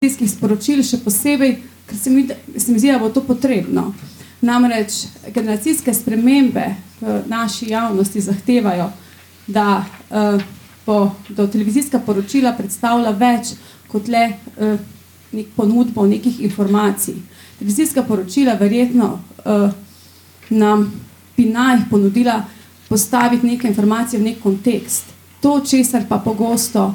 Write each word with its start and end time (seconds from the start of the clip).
televizijskih 0.00 0.30
sporočil, 0.32 0.78
še 0.80 0.96
posebej, 1.04 1.50
ker 1.84 1.98
se 2.00 2.08
mi, 2.08 2.22
se 2.24 2.72
mi 2.72 2.78
zdi, 2.80 2.88
da 2.88 2.96
bo 3.02 3.10
to 3.12 3.20
potrebno. 3.20 3.90
Namreč 4.40 4.94
generacijske 5.28 5.92
spremembe 5.92 6.62
v 7.02 7.16
naši 7.28 7.68
javnosti 7.68 8.22
zahtevajo, 8.24 8.86
da 9.44 9.66
uh, 9.84 10.40
bo 10.86 10.96
do 11.28 11.44
televizijska 11.44 12.00
poročila 12.06 12.54
predstavlja 12.56 13.12
več 13.12 13.50
kot 13.92 14.08
le 14.08 14.22
uh, 14.30 14.80
nek 15.36 15.52
ponudbo 15.52 16.06
nekih 16.08 16.40
informacij. 16.48 17.20
Televizijska 17.58 18.06
poročila 18.08 18.56
verjetno 18.56 19.10
uh, 19.20 19.68
nam 20.48 20.88
bi 21.36 21.44
naj 21.52 21.84
ponudila 21.92 22.38
postaviti 22.88 23.52
neke 23.52 23.68
informacije 23.68 24.16
v 24.16 24.30
nek 24.30 24.40
kontekst. 24.40 25.12
To, 25.44 25.58
česar 25.60 26.08
pa 26.08 26.22
pogosto 26.24 26.88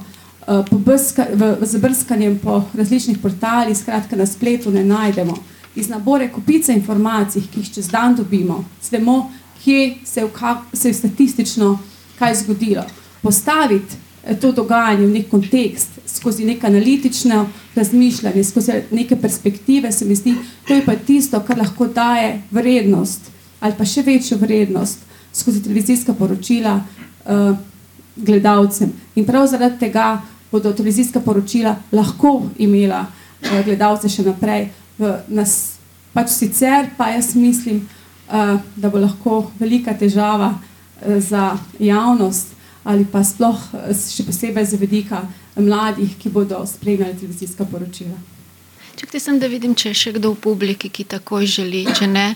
pobrska, 0.45 1.25
v, 1.33 1.55
v 1.61 1.65
zabrskanjem 1.65 2.39
po 2.39 2.63
različnih 2.73 3.17
portalih, 3.17 3.77
skratka 3.77 4.15
na 4.15 4.25
spletu 4.25 4.71
ne 4.71 4.83
najdemo 4.83 5.35
iz 5.75 5.89
nabore 5.89 6.29
kupice 6.31 6.73
informacij, 6.73 7.41
ki 7.51 7.59
jih 7.59 7.73
čez 7.73 7.87
dan 7.91 8.15
dobimo, 8.15 8.63
vemo, 8.91 9.31
kje 9.63 9.95
se 10.05 10.21
je, 10.21 10.27
ka, 10.33 10.61
se 10.73 10.89
je 10.89 10.93
statistično 10.93 11.79
kaj 12.19 12.35
zgodilo. 12.35 12.83
Postaviti 13.21 13.97
eh, 14.23 14.39
to 14.39 14.51
dogajanje 14.51 15.05
v 15.05 15.11
nek 15.11 15.29
kontekst, 15.29 15.99
skozi 16.05 16.45
neko 16.45 16.67
analitično 16.67 17.47
razmišljanje, 17.75 18.43
skozi 18.43 18.71
neke 18.91 19.15
perspektive, 19.15 19.91
se 19.91 20.05
mi 20.05 20.15
zdi, 20.15 20.35
to 20.67 20.73
je 20.73 20.85
pa 20.85 20.95
tisto, 20.95 21.39
kar 21.39 21.57
lahko 21.57 21.87
daje 21.87 22.41
vrednost 22.51 23.31
ali 23.59 23.73
pa 23.77 23.85
še 23.85 24.03
večjo 24.05 24.37
vrednost 24.37 24.99
skozi 25.33 25.63
televizijska 25.63 26.13
poročila 26.13 26.75
uh, 26.79 27.57
gledalcem. 28.15 28.91
In 29.15 29.25
prav 29.25 29.47
zaradi 29.47 29.79
tega 29.79 30.21
bodo 30.51 30.73
televizijska 30.73 31.19
poročila 31.19 31.75
lahko 31.91 32.49
imela 32.57 33.05
uh, 33.05 33.65
gledalce 33.65 34.09
še 34.09 34.23
naprej 34.23 34.69
v 34.97 35.13
nas. 35.27 35.75
Pač 36.15 36.31
sicer 36.31 36.89
pa 36.97 37.09
jaz 37.11 37.33
mislim, 37.35 37.81
uh, 38.27 38.59
da 38.75 38.89
bo 38.89 38.99
lahko 38.99 39.51
velika 39.59 39.93
težava 39.93 40.53
uh, 40.55 41.19
za 41.19 41.57
javnost 41.79 42.55
ali 42.85 43.05
pa 43.09 43.23
sploh 43.25 43.57
še 43.89 44.23
posebej 44.27 44.65
za 44.69 44.77
vedika 44.77 45.23
mladih, 45.57 46.17
ki 46.21 46.29
bodo 46.29 46.59
spremljali 46.69 47.17
televizijska 47.17 47.65
poročila. 47.65 48.13
Čekaj, 48.95 49.19
sem 49.19 49.39
da 49.39 49.47
vidim, 49.47 49.73
če 49.75 49.89
je 49.89 49.97
še 49.99 50.11
kdo 50.19 50.35
v 50.35 50.39
publiki, 50.43 50.89
ki 50.89 51.03
takoj 51.15 51.47
želi, 51.49 51.83
če 51.97 52.07
ne. 52.07 52.27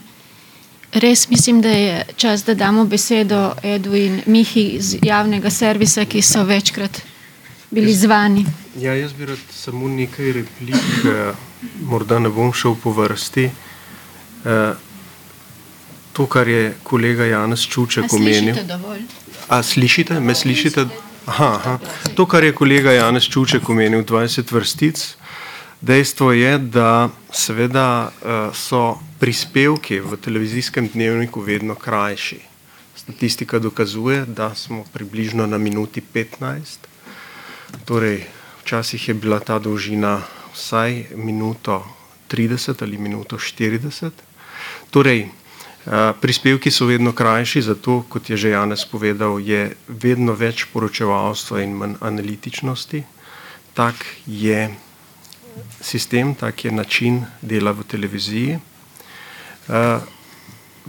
Res 0.92 1.28
mislim, 1.30 1.62
da 1.62 1.70
je 1.70 2.02
čas, 2.18 2.44
da 2.44 2.56
damo 2.58 2.84
besedo 2.90 3.54
Edu 3.64 3.94
in 3.96 4.22
Mihi 4.26 4.66
iz 4.80 4.96
javnega 5.06 5.52
servisa, 5.54 6.06
ki 6.10 6.22
so 6.26 6.44
večkrat 6.44 7.02
bili 7.72 7.94
zvani. 7.94 8.46
Ja, 8.78 8.94
jaz 8.94 9.14
bi 9.14 9.26
rad 9.26 9.40
samo 9.52 9.88
nekaj 9.88 10.32
replik. 10.32 10.76
Uh 11.04 11.50
morda 11.82 12.20
ne 12.20 12.30
bom 12.30 12.54
šel 12.54 12.76
po 12.84 12.92
vrsti. 12.92 13.50
Uh, 14.46 14.76
to, 16.14 16.26
kar 16.26 16.48
je 16.48 16.74
kolega 16.84 17.26
Janez 17.26 17.68
Čuček 17.68 18.14
omenil. 18.14 18.56
A 19.48 19.64
slišite? 19.64 20.20
Me 20.20 20.36
slišite? 20.36 20.88
Aha, 21.26 21.48
aha. 21.56 21.78
To, 22.16 22.26
kar 22.26 22.44
je 22.44 22.56
kolega 22.56 22.92
Janez 22.92 23.28
Čuček 23.30 23.70
omenil, 23.70 24.04
20 24.04 24.52
vrstic. 24.52 25.16
Dejstvo 25.82 26.32
je, 26.36 26.58
da 26.58 27.10
seveda 27.32 28.12
uh, 28.12 28.52
so 28.56 29.00
prispevki 29.20 30.00
v 30.00 30.20
televizijskem 30.20 30.90
dnevniku 30.94 31.40
vedno 31.42 31.76
krajši. 31.76 32.40
Statistika 32.96 33.60
dokazuje, 33.60 34.26
da 34.26 34.56
smo 34.56 34.84
približno 34.94 35.48
na 35.48 35.58
minuti 35.58 36.04
15. 36.14 36.89
Torej, 37.90 38.22
včasih 38.62 39.08
je 39.08 39.14
bila 39.18 39.40
ta 39.42 39.58
dolžina 39.58 40.22
vsaj 40.54 41.18
minuto 41.18 41.82
30 42.30 42.86
ali 42.86 43.02
minuto 43.02 43.42
40. 43.42 44.14
Torej, 44.94 45.26
eh, 45.26 45.30
prispevki 46.22 46.70
so 46.70 46.86
vedno 46.86 47.18
krajši, 47.18 47.66
zato, 47.66 48.06
kot 48.06 48.30
je 48.30 48.38
že 48.38 48.54
Janez 48.54 48.86
povedal, 48.86 49.42
je 49.42 49.74
vedno 49.88 50.38
več 50.38 50.70
poročevalstva 50.70 51.66
in 51.66 51.74
manj 51.74 51.98
analitičnosti. 51.98 53.04
Tak 53.74 53.96
je 54.28 54.70
sistem, 55.82 56.36
tak 56.36 56.66
je 56.66 56.72
način 56.72 57.26
dela 57.42 57.72
v 57.74 57.90
televiziji. 57.90 58.60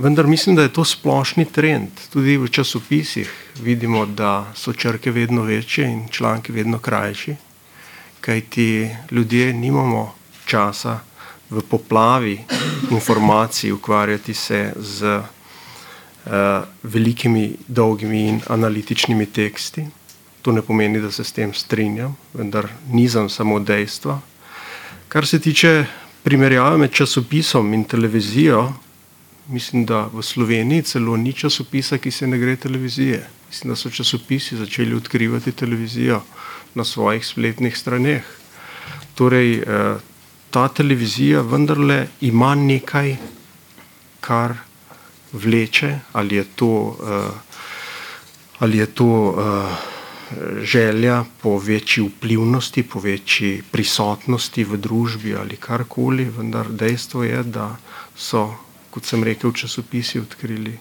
Vendar 0.01 0.27
mislim, 0.27 0.57
da 0.57 0.63
je 0.63 0.73
to 0.73 0.85
splošni 0.85 1.45
trend. 1.45 1.89
Tudi 2.13 2.39
v 2.41 2.49
časopisih 2.49 3.29
vidimo, 3.63 4.07
da 4.07 4.49
so 4.57 4.73
črke 4.73 5.11
vedno 5.11 5.43
večje 5.43 5.85
in 5.85 6.09
članki 6.09 6.53
vedno 6.53 6.79
krajši 6.79 7.37
kajti 8.21 8.91
ljudje 9.11 9.53
nimamo 9.53 10.15
časa 10.47 11.01
v 11.51 11.61
poplavi 11.61 12.41
informacij 12.91 13.73
ukvarjati 13.73 14.35
se 14.35 14.73
z 14.77 15.17
uh, 15.17 16.33
velikimi, 16.83 17.57
dolgimi 17.69 18.29
in 18.29 18.41
analitičnimi 18.47 19.27
teksti. 19.27 19.87
To 20.43 20.53
ne 20.53 20.63
pomeni, 20.63 21.01
da 21.01 21.11
se 21.11 21.25
s 21.25 21.33
tem 21.33 21.55
strinjam, 21.55 22.17
vendar 22.35 22.69
nizam 22.93 23.29
samo 23.29 23.59
dejstva. 23.59 24.21
Kar 25.09 25.27
se 25.27 25.41
tiče 25.41 25.85
primerjave 26.23 26.79
med 26.79 26.93
časopisom 26.93 27.75
in 27.75 27.85
televizijo, 27.85 28.73
mislim, 29.51 29.85
da 29.87 30.07
v 30.13 30.23
Sloveniji 30.23 30.83
celo 30.83 31.17
ni 31.17 31.33
časopisa, 31.33 31.99
ki 31.99 32.11
se 32.11 32.27
ne 32.27 32.39
gre 32.39 32.57
televizije. 32.57 33.27
Mislim, 33.49 33.73
da 33.73 33.77
so 33.77 33.91
časopisi 33.91 34.57
začeli 34.57 34.95
odkrivati 34.95 35.53
televizijo 35.53 36.23
na 36.75 36.85
svojih 36.85 37.27
spletnih 37.27 37.77
straneh. 37.77 38.23
Torej, 39.15 39.59
eh, 39.59 39.97
ta 40.51 40.69
televizija 40.69 41.41
vendarle 41.41 42.07
ima 42.21 42.55
nekaj, 42.55 43.17
kar 44.21 44.55
vleče, 45.33 45.99
ali 46.13 46.37
je 46.37 46.45
to, 46.45 46.97
eh, 47.03 47.31
ali 48.59 48.79
je 48.79 48.87
to 48.87 49.35
eh, 49.39 49.91
želja 50.63 51.25
po 51.43 51.59
večji 51.59 52.05
vplivnosti, 52.05 52.83
po 52.83 53.01
večji 53.01 53.63
prisotnosti 53.71 54.65
v 54.65 54.77
družbi 54.77 55.35
ali 55.35 55.57
karkoli, 55.57 56.25
vendar 56.25 56.69
dejstvo 56.69 57.25
je, 57.25 57.43
da 57.43 57.77
so, 58.17 58.55
kot 58.91 59.05
sem 59.05 59.25
rekel, 59.25 59.53
časopisi 59.53 60.21
odkrili 60.21 60.79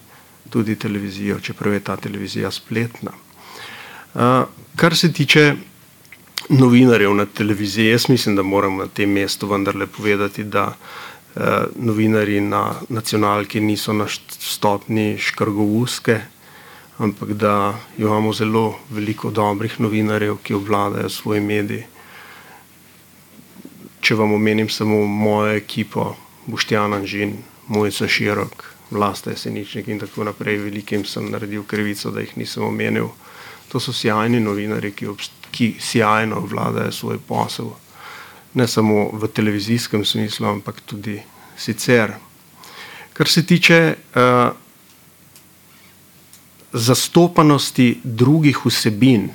tudi 0.50 0.76
televizijo, 0.76 1.40
čeprav 1.40 1.74
je 1.74 1.80
ta 1.80 1.96
televizija 1.96 2.50
spletna. 2.50 3.12
Kar 4.76 4.96
se 4.96 5.12
tiče 5.12 5.54
novinarjev 6.50 7.14
na 7.14 7.26
televiziji. 7.26 7.90
Jaz 7.90 8.08
mislim, 8.08 8.36
da 8.36 8.42
moram 8.42 8.76
na 8.76 8.86
tem 8.86 9.10
mestu 9.10 9.46
vendarle 9.46 9.86
povedati, 9.86 10.44
da 10.44 10.72
novinari 11.76 12.40
na 12.40 12.74
nacionalki 12.88 13.60
niso 13.60 13.92
na 13.92 14.06
stopni 14.28 15.18
škrgovuske, 15.18 16.20
ampak 16.98 17.32
da 17.32 17.78
imamo 17.98 18.32
zelo 18.32 18.78
veliko 18.90 19.30
dobrih 19.30 19.80
novinarjev, 19.80 20.36
ki 20.42 20.54
obvladajo 20.54 21.08
svoj 21.08 21.40
medij. 21.40 21.84
Če 24.00 24.14
vam 24.14 24.32
omenim 24.32 24.68
samo 24.68 25.06
mojo 25.06 25.54
ekipo, 25.54 26.16
Boštjan 26.46 26.94
Anžin, 26.94 27.36
Mojca 27.70 28.08
Širok, 28.08 28.64
Vlasta 28.90 29.30
Jeseničnik 29.30 29.88
in 29.88 30.00
tako 30.02 30.26
naprej, 30.26 30.58
velikim 30.66 31.04
sem 31.06 31.30
naredil 31.30 31.62
krivico, 31.62 32.10
da 32.10 32.20
jih 32.20 32.36
nisem 32.36 32.66
omenil. 32.66 33.12
To 33.70 33.78
so 33.80 33.94
sjajni 33.94 34.40
novinari, 34.42 34.90
ki 34.90 35.06
ki 35.50 35.74
sjajno 35.80 36.40
vladajo 36.40 36.92
svoj 36.92 37.18
posel, 37.18 37.70
ne 38.54 38.66
samo 38.66 39.10
v 39.12 39.28
televizijskem 39.28 40.04
smislu, 40.04 40.46
ampak 40.46 40.80
tudi 40.86 41.20
sicer. 41.56 42.14
Kar 43.12 43.28
se 43.28 43.46
tiče 43.46 43.94
uh, 43.94 44.50
zastopanosti 46.72 48.00
drugih 48.04 48.58
vsebin, 48.66 49.28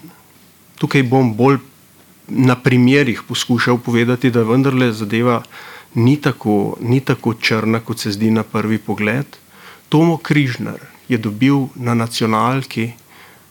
tukaj 0.80 1.04
bom 1.04 1.34
bolj 1.36 1.60
na 2.28 2.56
primerih 2.56 3.22
poskušal 3.28 3.78
povedati, 3.78 4.32
da 4.32 4.44
vendarle 4.44 4.92
zadeva 4.92 5.44
ni 5.96 6.18
tako, 6.22 6.78
ni 6.82 7.00
tako 7.00 7.34
črna, 7.34 7.80
kot 7.80 8.00
se 8.00 8.12
zdi 8.12 8.32
na 8.32 8.44
prvi 8.44 8.78
pogled. 8.78 9.26
Tomo 9.90 10.18
Križnar 10.18 10.80
je 11.08 11.18
dobil 11.18 11.68
na 11.76 11.94
nacionalki 11.94 12.92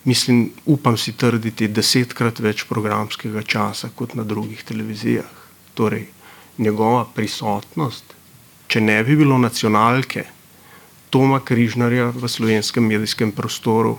mislim, 0.05 0.51
upam 0.67 0.97
si 0.97 1.13
trditi, 1.13 1.69
desetkrat 1.69 2.41
več 2.41 2.65
programskega 2.69 3.43
časa 3.43 3.89
kot 3.97 4.15
na 4.15 4.25
drugih 4.25 4.63
televizijah. 4.65 5.29
Torej, 5.75 6.07
njegova 6.59 7.05
prisotnost, 7.15 8.15
če 8.69 8.81
ne 8.81 9.03
bi 9.05 9.17
bilo 9.17 9.39
nacionalke, 9.39 10.25
Toma 11.15 11.39
Križnarja 11.41 12.09
v 12.11 12.29
slovenskem 12.29 12.89
medijskem 12.91 13.31
prostoru, 13.33 13.93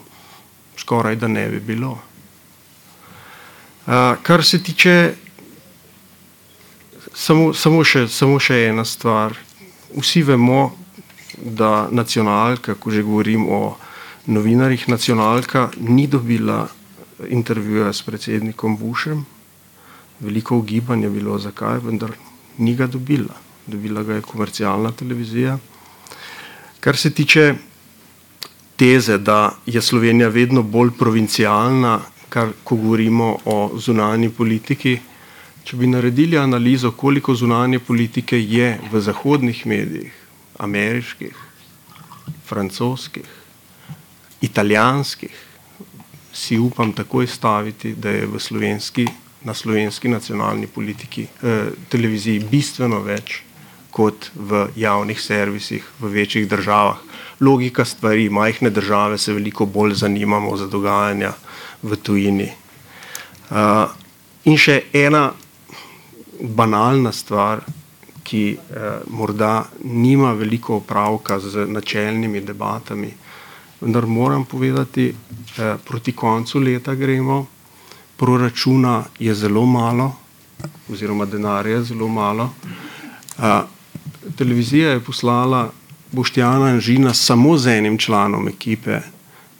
skoraj 0.75 1.15
da 1.15 1.29
ne 1.31 1.45
bi 1.47 1.61
bilo. 1.63 1.93
Uh, 3.85 4.17
kar 4.19 4.43
se 4.43 4.59
tiče, 4.59 5.13
samo, 7.15 7.53
samo, 7.53 7.83
še, 7.83 8.07
samo 8.11 8.39
še 8.39 8.65
ena 8.69 8.85
stvar. 8.85 9.35
Vsi 9.95 10.23
vemo, 10.27 10.75
da 11.35 11.87
nacionalka, 11.91 12.75
ko 12.79 12.91
že 12.91 13.03
govorim 13.03 13.47
o 13.51 13.75
novinarjih 14.27 14.87
nacionalka 14.89 15.69
ni 15.79 16.07
dobila 16.07 16.65
intervjuja 17.29 17.93
s 17.93 18.01
predsednikom 18.01 18.77
Bušem, 18.77 19.25
veliko 20.19 20.57
ugibanja 20.57 21.09
bilo, 21.09 21.37
zakaj, 21.39 21.79
vendar 21.83 22.11
ni 22.57 22.75
ga 22.75 22.87
dobila. 22.87 23.35
Dobila 23.67 24.03
ga 24.03 24.15
je 24.15 24.25
komercialna 24.25 24.91
televizija. 24.91 25.57
Kar 26.79 26.97
se 26.97 27.09
tiče 27.11 27.55
teze, 28.75 29.17
da 29.17 29.55
je 29.65 29.81
Slovenija 29.81 30.29
vedno 30.29 30.63
bolj 30.63 30.91
provincialna, 30.99 31.99
kar, 32.29 32.51
ko 32.63 32.75
govorimo 32.75 33.37
o 33.45 33.71
zunanji 33.79 34.29
politiki, 34.29 34.99
če 35.65 35.77
bi 35.81 35.87
naredili 35.89 36.37
analizo, 36.37 36.91
koliko 36.91 37.33
zunanje 37.35 37.79
politike 37.79 38.37
je 38.37 38.75
v 38.91 38.99
zahodnih 39.01 39.65
medijih, 39.65 40.13
ameriških, 40.61 41.33
francoskih, 42.45 43.25
italijanskih, 44.45 45.33
si 46.33 46.59
upam 46.59 46.91
takoj 46.93 47.27
staviti, 47.27 47.95
da 47.97 48.13
je 48.13 48.27
v 48.29 48.39
slovenski, 48.39 49.07
na 49.43 49.53
slovenski 49.53 50.09
nacionalni 50.09 50.67
politiki, 50.67 51.25
eh, 51.41 51.71
televiziji 51.89 52.45
bistveno 52.51 52.99
več 53.01 53.41
kot 53.91 54.29
v 54.35 54.67
javnih 54.75 55.21
servisih 55.21 55.83
v 55.99 56.11
večjih 56.19 56.47
državah. 56.49 56.99
Logika 57.39 57.85
stvari, 57.85 58.29
majhne 58.29 58.69
države 58.69 59.17
se 59.17 59.33
veliko 59.33 59.65
bolj 59.65 59.93
zanimamo 59.93 60.57
za 60.57 60.67
dogajanja 60.67 61.33
v 61.81 61.95
tujini. 61.95 62.49
Uh, 63.49 63.89
in 64.43 64.57
še 64.57 64.81
ena 64.93 65.31
banalna 66.47 67.11
stvar, 67.11 67.61
ki 68.23 68.57
uh, 68.57 69.13
morda 69.13 69.65
nima 69.83 70.33
veliko 70.33 70.75
opravka 70.75 71.39
z 71.39 71.67
načelnimi 71.69 72.41
debatami, 72.41 73.11
vendar 73.81 74.05
moram 74.05 74.45
povedati, 74.45 75.13
uh, 75.13 75.75
proti 75.85 76.11
koncu 76.11 76.59
leta 76.59 76.95
gremo, 76.95 77.45
proračuna 78.17 79.03
je 79.19 79.35
zelo 79.35 79.65
malo, 79.65 80.15
oziroma 80.91 81.25
denarja 81.25 81.75
je 81.75 81.83
zelo 81.83 82.07
malo. 82.07 82.49
Uh, 83.37 83.45
televizija 84.37 84.91
je 84.91 84.99
poslala 84.99 85.71
Boštjana 86.11 86.65
Anžina 86.65 87.13
samo 87.13 87.57
z 87.57 87.67
enim 87.67 87.97
članom 87.97 88.47
ekipe 88.47 88.99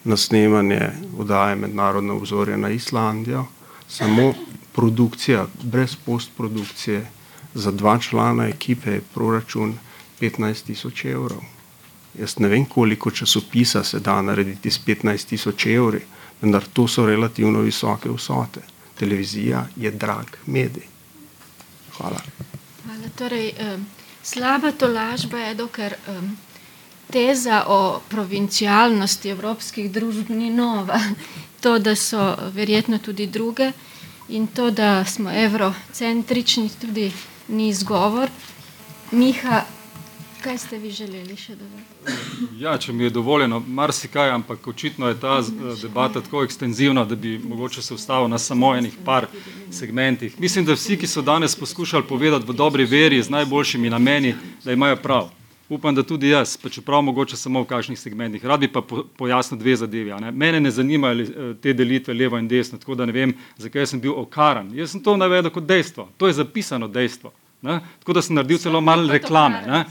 na 0.04 0.16
snemanje 0.16 0.90
vdaje 1.18 1.56
Mednarodne 1.56 2.12
obzorje 2.12 2.56
na 2.56 2.68
Islandijo, 2.70 3.44
samo 3.88 4.34
produkcija, 4.76 5.46
brez 5.62 5.96
postprodukcije, 6.06 7.06
za 7.54 7.70
dva 7.72 7.98
člana 7.98 8.48
ekipe 8.48 8.90
je 8.90 9.02
proračun 9.14 9.74
15 10.20 10.66
tisoč 10.66 11.04
evrov. 11.04 11.40
Jaz 12.18 12.38
ne 12.38 12.48
vem, 12.48 12.64
koliko 12.64 13.10
časopisa 13.10 13.84
se 13.84 14.00
da 14.00 14.22
narediti 14.22 14.70
s 14.70 14.80
15 14.86 15.28
tisoč 15.28 15.66
evri, 15.66 16.00
vendar 16.40 16.64
to 16.72 16.88
so 16.88 17.06
relativno 17.06 17.60
visoke 17.60 18.08
vsote. 18.10 18.60
Televizija 18.98 19.66
je 19.76 19.90
drag 19.90 20.26
medij. 20.46 20.84
Hvala. 21.96 22.20
Hvala. 22.84 23.08
Torej, 23.16 23.48
eh, 23.48 23.78
slaba 24.22 24.72
tolažba 24.72 25.38
je, 25.38 25.54
dokler 25.54 25.92
eh, 25.92 26.20
teza 27.10 27.64
o 27.66 28.00
provincialnosti 28.08 29.28
evropskih 29.28 29.90
družb 29.92 30.30
ni 30.30 30.50
nova. 30.50 31.00
To, 31.60 31.78
da 31.78 31.96
so 31.96 32.36
verjetno 32.52 32.98
tudi 32.98 33.26
druge 33.26 33.72
in 34.28 34.46
to, 34.46 34.70
da 34.70 35.04
smo 35.04 35.30
evrocentrični, 35.30 36.70
tudi 36.80 37.12
ni 37.48 37.68
izgovor. 37.68 38.30
Miha, 39.12 39.62
kaj 40.42 40.58
ste 40.58 40.78
vi 40.78 40.90
želeli 40.90 41.36
še 41.36 41.54
dodati? 41.56 41.96
Ja, 42.58 42.76
če 42.78 42.92
mi 42.92 43.04
je 43.04 43.10
dovoljeno, 43.10 43.60
marsikaj, 43.60 44.30
ampak 44.30 44.66
očitno 44.66 45.08
je 45.08 45.20
ta 45.20 45.40
debata 45.82 46.20
tako 46.20 46.44
ekstenzivna, 46.44 47.04
da 47.04 47.16
bi 47.16 47.38
mogoče 47.38 47.82
se 47.82 47.94
ustavil 47.94 48.28
na 48.28 48.38
samo 48.38 48.74
enih 48.76 48.94
par 49.04 49.26
segmentih. 49.70 50.40
Mislim, 50.40 50.64
da 50.64 50.74
vsi, 50.74 50.96
ki 50.96 51.06
so 51.06 51.22
danes 51.22 51.56
poskušali 51.56 52.06
povedati 52.08 52.46
v 52.46 52.54
dobri 52.54 52.84
veri 52.84 53.22
z 53.22 53.30
najboljšimi 53.30 53.90
nameni, 53.90 54.34
da 54.64 54.72
imajo 54.72 54.96
prav. 54.96 55.30
Upam, 55.68 55.94
da 55.94 56.02
tudi 56.02 56.28
jaz, 56.28 56.56
pa 56.56 56.68
čeprav 56.68 57.02
mogoče 57.02 57.36
samo 57.36 57.60
v 57.62 57.66
kakšnih 57.66 57.98
segmentih. 57.98 58.44
Rad 58.44 58.60
bi 58.60 58.68
pa 58.72 58.82
pojasnil 59.16 59.58
dve 59.58 59.76
zadevi. 59.76 60.12
Ne. 60.20 60.30
Mene 60.30 60.60
ne 60.60 60.70
zanimajo 60.70 61.22
eh, 61.22 61.54
te 61.62 61.72
delitve 61.72 62.14
levo 62.14 62.38
in 62.38 62.48
desno, 62.48 62.78
tako 62.78 62.94
da 62.94 63.06
ne 63.06 63.12
vem, 63.12 63.34
zakaj 63.58 63.86
sem 63.86 64.00
bil 64.00 64.14
okaran. 64.14 64.70
Jaz 64.74 64.94
sem 64.94 65.02
to 65.02 65.16
navedel 65.16 65.50
kot 65.50 65.66
dejstvo. 65.66 66.08
To 66.16 66.30
je 66.30 66.38
zapisano 66.38 66.88
dejstvo. 66.88 67.32
Ne. 67.66 67.80
Tako 67.98 68.12
da 68.12 68.22
sem 68.22 68.36
naredil 68.38 68.62
celo 68.62 68.80
malo 68.80 69.10
reklame. 69.10 69.64
Ne. 69.66 69.84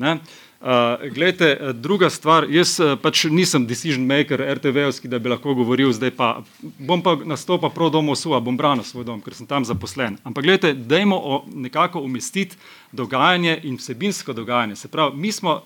Ne. 0.00 0.16
Uh, 0.64 1.10
glejte, 1.12 1.72
druga 1.76 2.08
stvar, 2.10 2.46
jaz 2.48 2.78
pač 3.02 3.26
nisem 3.28 3.66
decision 3.68 4.06
maker 4.08 4.40
RTV-ovski, 4.40 5.10
da 5.12 5.18
bi 5.20 5.28
lahko 5.28 5.52
govoril, 5.52 5.90
zdaj 5.92 6.14
pa 6.16 6.28
bom 6.80 7.02
pa 7.04 7.12
nastopal 7.20 7.68
prav 7.68 7.90
domu 7.92 8.14
SUA, 8.16 8.40
bom 8.40 8.56
branil 8.56 8.86
svoj 8.88 9.04
dom, 9.04 9.18
ker 9.20 9.36
sem 9.36 9.44
tam 9.44 9.66
zaposlen. 9.68 10.16
Ampak 10.24 10.46
gledajte, 10.46 10.72
dajmo 10.88 11.18
o, 11.20 11.42
nekako 11.52 12.00
umestiti 12.08 12.56
dogajanje 12.96 13.58
in 13.68 13.76
vsebinsko 13.76 14.32
dogajanje. 14.32 14.80
Se 14.80 14.88
pravi, 14.88 15.20
mi 15.20 15.32
smo, 15.32 15.58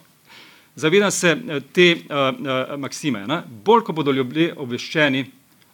zavedam 0.75 1.15
se 1.15 1.37
te 1.73 1.93
uh, 1.95 2.35
uh, 2.35 2.75
maksime, 2.83 3.23
ne? 3.31 3.45
bolj 3.47 3.87
ko 3.87 3.95
bodo 3.95 4.11
ljudje 4.11 4.51
obveščeni 4.59 5.29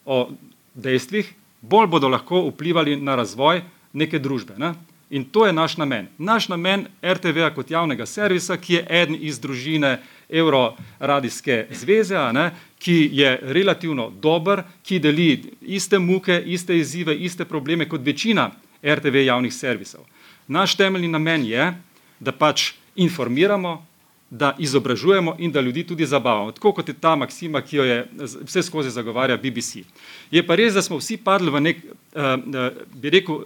o 0.05 0.27
dejstvih, 0.75 1.33
bolj 1.65 1.89
bodo 1.97 2.13
lahko 2.13 2.45
vplivali 2.51 3.01
na 3.01 3.17
razvoj 3.17 3.65
neke 3.97 4.21
družbe. 4.21 4.61
Ne? 4.61 4.75
In 5.11 5.25
to 5.25 5.47
je 5.47 5.53
naš 5.53 5.77
namen. 5.77 6.09
Naš 6.19 6.49
namen 6.49 6.87
RTV-a 7.03 7.51
kot 7.55 7.71
javnega 7.71 8.07
servisa, 8.07 8.57
ki 8.57 8.75
je 8.75 8.87
eden 8.89 9.17
iz 9.21 9.39
družine 9.41 9.99
Euroradijske 10.29 11.67
zveze, 11.71 12.19
ne, 12.33 12.51
ki 12.79 13.11
je 13.13 13.39
relativno 13.43 14.11
dober, 14.11 14.65
ki 14.83 14.99
deli 14.99 15.53
iste 15.61 15.99
muke, 15.99 16.43
iste 16.47 16.77
izzive, 16.77 17.15
iste 17.15 17.45
probleme 17.45 17.89
kot 17.89 18.01
večina 18.05 18.51
RTV 18.83 19.25
javnih 19.27 19.55
servisov. 19.55 20.05
Naš 20.49 20.77
temeljni 20.77 21.09
namen 21.09 21.45
je, 21.47 21.73
da 22.21 22.33
pač 22.33 22.73
informiramo, 22.97 23.87
da 24.31 24.57
izobražujemo 24.59 25.37
in 25.39 25.53
da 25.53 25.61
ljudi 25.61 25.85
tudi 25.87 26.07
zabavamo. 26.07 26.53
Tako 26.53 26.73
kot 26.73 26.89
je 26.89 26.95
ta 26.95 27.17
maksima, 27.17 27.61
ki 27.61 27.77
jo 27.77 27.85
je 27.85 27.99
vse 28.43 28.63
skozi 28.63 28.91
zagovarja 28.91 29.37
BBC. 29.37 29.85
Je 30.31 30.43
pa 30.47 30.57
res, 30.57 30.75
da 30.75 30.83
smo 30.83 30.99
vsi 30.99 31.17
padli 31.17 31.51
v 31.51 31.61
nek, 31.61 31.85
uh, 31.85 32.23
uh, 32.23 32.83
bi 32.95 33.11
rekel, 33.15 33.45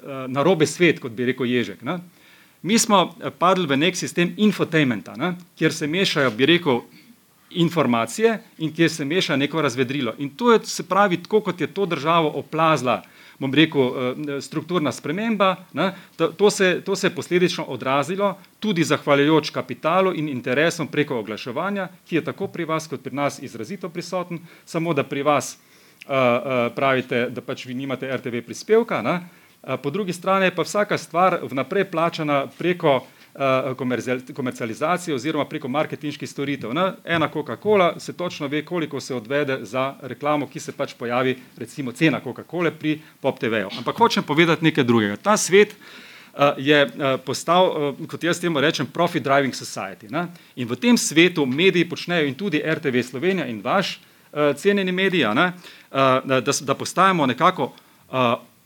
Eh, 0.00 0.28
na 0.28 0.42
robe 0.42 0.66
svet, 0.66 1.00
kot 1.00 1.12
bi 1.12 1.26
rekel 1.28 1.44
Ježek. 1.46 1.82
Ne? 1.84 1.98
Mi 2.62 2.78
smo 2.80 3.02
eh, 3.20 3.28
padli 3.28 3.68
v 3.68 3.76
nek 3.76 3.96
sistem 3.96 4.32
infotainmenta, 4.40 5.12
ne? 5.16 5.34
kjer 5.60 5.74
se 5.76 5.86
mešajo, 5.86 6.30
bi 6.32 6.48
rekel, 6.48 6.80
informacije 7.50 8.36
in 8.62 8.70
kjer 8.70 8.90
se 8.90 9.04
meša 9.04 9.34
neko 9.36 9.62
razvedrilo. 9.62 10.14
In 10.22 10.30
to 10.38 10.52
je, 10.52 10.60
se 10.64 10.84
pravi, 10.86 11.18
tako 11.18 11.40
kot 11.40 11.60
je 11.60 11.66
to 11.66 11.82
državo 11.86 12.30
oplazla, 12.38 13.00
bom 13.38 13.52
rekel, 13.54 13.82
eh, 13.82 14.40
strukturna 14.40 14.92
sprememba, 14.92 15.56
ne? 15.72 15.90
To, 16.16 16.50
se, 16.50 16.80
to 16.84 16.96
se 16.96 17.10
je 17.10 17.14
posledično 17.14 17.64
odrazilo 17.64 18.38
tudi 18.60 18.84
zahvaljujoč 18.84 19.50
kapitalu 19.50 20.14
in 20.14 20.28
interesom 20.28 20.88
preko 20.88 21.18
oglaševanja, 21.18 21.88
ki 22.08 22.16
je 22.16 22.24
tako 22.24 22.48
pri 22.48 22.64
vas 22.64 22.86
kot 22.88 23.02
pri 23.02 23.14
nas 23.14 23.42
izrazito 23.42 23.88
prisoten, 23.88 24.40
samo 24.64 24.94
da 24.94 25.04
pri 25.04 25.22
vas 25.22 25.58
uh, 25.58 26.14
uh, 26.14 26.72
pravite, 26.74 27.26
da 27.30 27.40
pač 27.40 27.66
vi 27.66 27.74
nimate 27.74 28.08
RTV 28.16 28.46
prispevka, 28.46 29.02
ne? 29.02 29.39
Po 29.82 29.90
drugi 29.90 30.12
strani 30.12 30.44
je 30.44 30.54
pa 30.54 30.62
vsaka 30.62 30.98
stvar 30.98 31.38
vnaprej 31.42 31.84
plačana 31.90 32.46
preko 32.58 33.06
komercializacije 34.34 35.14
oziroma 35.14 35.44
preko 35.44 35.68
marketinških 35.68 36.30
storitev. 36.30 36.70
Ena 37.04 37.28
Coca-Cola 37.28 37.98
se 37.98 38.12
točno 38.12 38.48
ve, 38.48 38.64
koliko 38.64 39.00
se 39.00 39.14
odvede 39.14 39.58
za 39.62 39.94
reklamo, 40.02 40.46
ki 40.46 40.60
se 40.60 40.72
pač 40.72 40.94
pojavi, 40.94 41.36
recimo 41.56 41.92
cena 41.92 42.20
Coca-Cole 42.24 42.70
pri 42.70 43.00
Pop 43.20 43.38
TV-ju. 43.38 43.68
Ampak 43.78 43.96
hočem 43.96 44.22
povedati 44.24 44.64
nekaj 44.64 44.84
drugega. 44.84 45.16
Ta 45.16 45.36
svet 45.36 45.76
je 46.58 46.88
postal, 47.24 47.94
kot 48.08 48.24
jaz 48.24 48.40
temu 48.40 48.60
rečem, 48.60 48.86
profit 48.86 49.22
driving 49.22 49.54
society. 49.54 50.08
In 50.56 50.68
v 50.68 50.76
tem 50.76 50.98
svetu 50.98 51.46
mediji 51.46 51.88
počnejo 51.88 52.26
in 52.26 52.34
tudi 52.34 52.62
RTV 52.64 53.02
Slovenija 53.02 53.46
in 53.46 53.60
vaš 53.62 54.00
cenjeni 54.56 54.92
mediji, 54.92 55.26
da 56.64 56.74
postajamo 56.78 57.26
nekako 57.26 57.72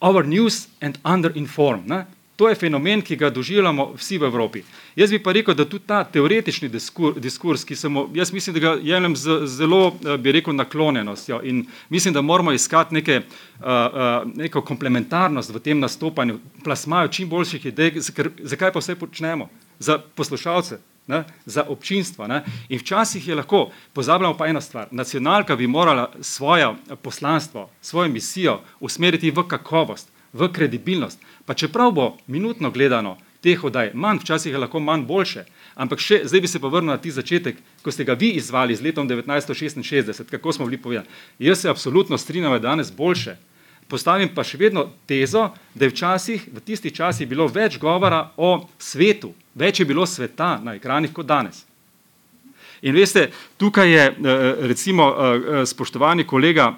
our 0.05 0.27
news 0.27 0.69
and 0.81 0.99
underinformed. 1.05 1.89
Ne? 1.89 2.05
To 2.37 2.49
je 2.49 2.55
fenomen, 2.55 3.03
ki 3.03 3.17
ga 3.17 3.31
doživljamo 3.31 3.93
vsi 3.95 4.19
v 4.19 4.27
Evropi. 4.27 4.63
Jaz 4.97 5.11
bi 5.11 5.21
pa 5.23 5.33
rekel, 5.33 5.55
da 5.55 5.65
tudi 5.65 5.87
ta 5.87 6.03
teoretični 6.05 6.69
diskur, 6.69 7.15
diskurs, 7.21 7.63
ki 7.65 7.77
sem, 7.79 7.95
jaz 8.15 8.33
mislim, 8.35 8.55
da 8.55 8.61
ga 8.61 8.73
jemljem 8.83 9.15
z 9.17 9.37
zelo, 9.47 9.95
eh, 9.95 10.17
bi 10.19 10.33
rekel, 10.35 10.55
naklonjenostjo 10.55 11.41
in 11.45 11.65
mislim, 11.89 12.15
da 12.15 12.23
moramo 12.23 12.53
iskati 12.53 12.95
neke, 12.95 13.21
uh, 13.21 13.65
uh, 13.65 14.33
neko 14.35 14.63
komplementarnost 14.63 15.55
v 15.55 15.63
tem 15.63 15.79
nastopanju, 15.81 16.41
plasmajo 16.65 17.09
čim 17.09 17.29
boljših 17.29 17.67
idej, 17.67 17.93
zakaj 18.43 18.73
pa 18.73 18.83
vse 18.83 18.99
počnemo? 18.99 19.49
Za 19.79 19.99
poslušalce, 19.99 20.79
ne, 21.07 21.25
za 21.47 21.65
občinstvo. 21.69 22.27
Ne. 22.27 22.45
In 22.69 22.79
včasih 22.79 23.29
je 23.29 23.35
lahko, 23.35 23.71
pozabljamo 23.93 24.37
pa 24.37 24.47
eno 24.47 24.61
stvar, 24.61 24.89
nacionalka 24.91 25.57
bi 25.57 25.67
morala 25.67 26.13
svoje 26.21 26.75
poslanstvo, 27.03 27.71
svojo 27.81 28.09
misijo 28.09 28.61
usmeriti 28.81 29.31
v 29.31 29.49
kakovost, 29.49 30.09
v 30.33 30.49
kredibilnost. 30.53 31.21
Pa 31.45 31.55
čeprav 31.55 31.93
bo 31.93 32.17
minutno 32.27 32.71
gledano 32.71 33.17
teh 33.45 33.65
oddaj 33.65 33.91
manj, 33.95 34.23
včasih 34.23 34.53
je 34.53 34.59
lahko 34.59 34.81
manj 34.81 35.05
boljše, 35.05 35.45
ampak 35.77 36.01
še, 36.01 36.23
zdaj 36.25 36.41
bi 36.41 36.49
se 36.49 36.61
pa 36.61 36.69
vrnil 36.73 36.95
na 36.95 36.99
ti 36.99 37.13
začetek, 37.13 37.59
ko 37.85 37.93
ste 37.93 38.07
ga 38.09 38.17
vi 38.17 38.33
izvali 38.39 38.77
z 38.77 38.87
letom 38.87 39.09
1966, 39.09 40.25
kako 40.31 40.53
smo 40.53 40.67
bili 40.67 40.81
povedani. 40.81 41.11
Jaz 41.39 41.61
se 41.61 41.69
absolutno 41.69 42.19
strinjam, 42.19 42.55
da 42.55 42.57
je 42.57 42.65
danes 42.65 42.93
boljše, 42.93 43.37
Postavim 43.95 44.33
pa 44.35 44.43
še 44.43 44.59
vedno 44.59 44.89
tezo, 45.07 45.53
da 45.75 45.87
je 45.87 45.93
včasih, 45.93 46.49
v 46.51 46.63
tistih 46.67 46.91
časih 46.91 47.29
bilo 47.31 47.47
več 47.47 47.77
govora 47.79 48.25
o 48.37 48.67
svetu, 48.75 49.31
več 49.55 49.79
je 49.79 49.87
bilo 49.87 50.03
sveta 50.03 50.57
na 50.59 50.75
ekranih 50.75 51.13
kot 51.15 51.29
danes. 51.29 51.61
In 52.83 52.97
veste, 52.97 53.29
tukaj 53.57 53.93
je 53.93 54.09
recimo 54.67 55.07
spoštovani 55.63 56.27
kolega 56.27 56.73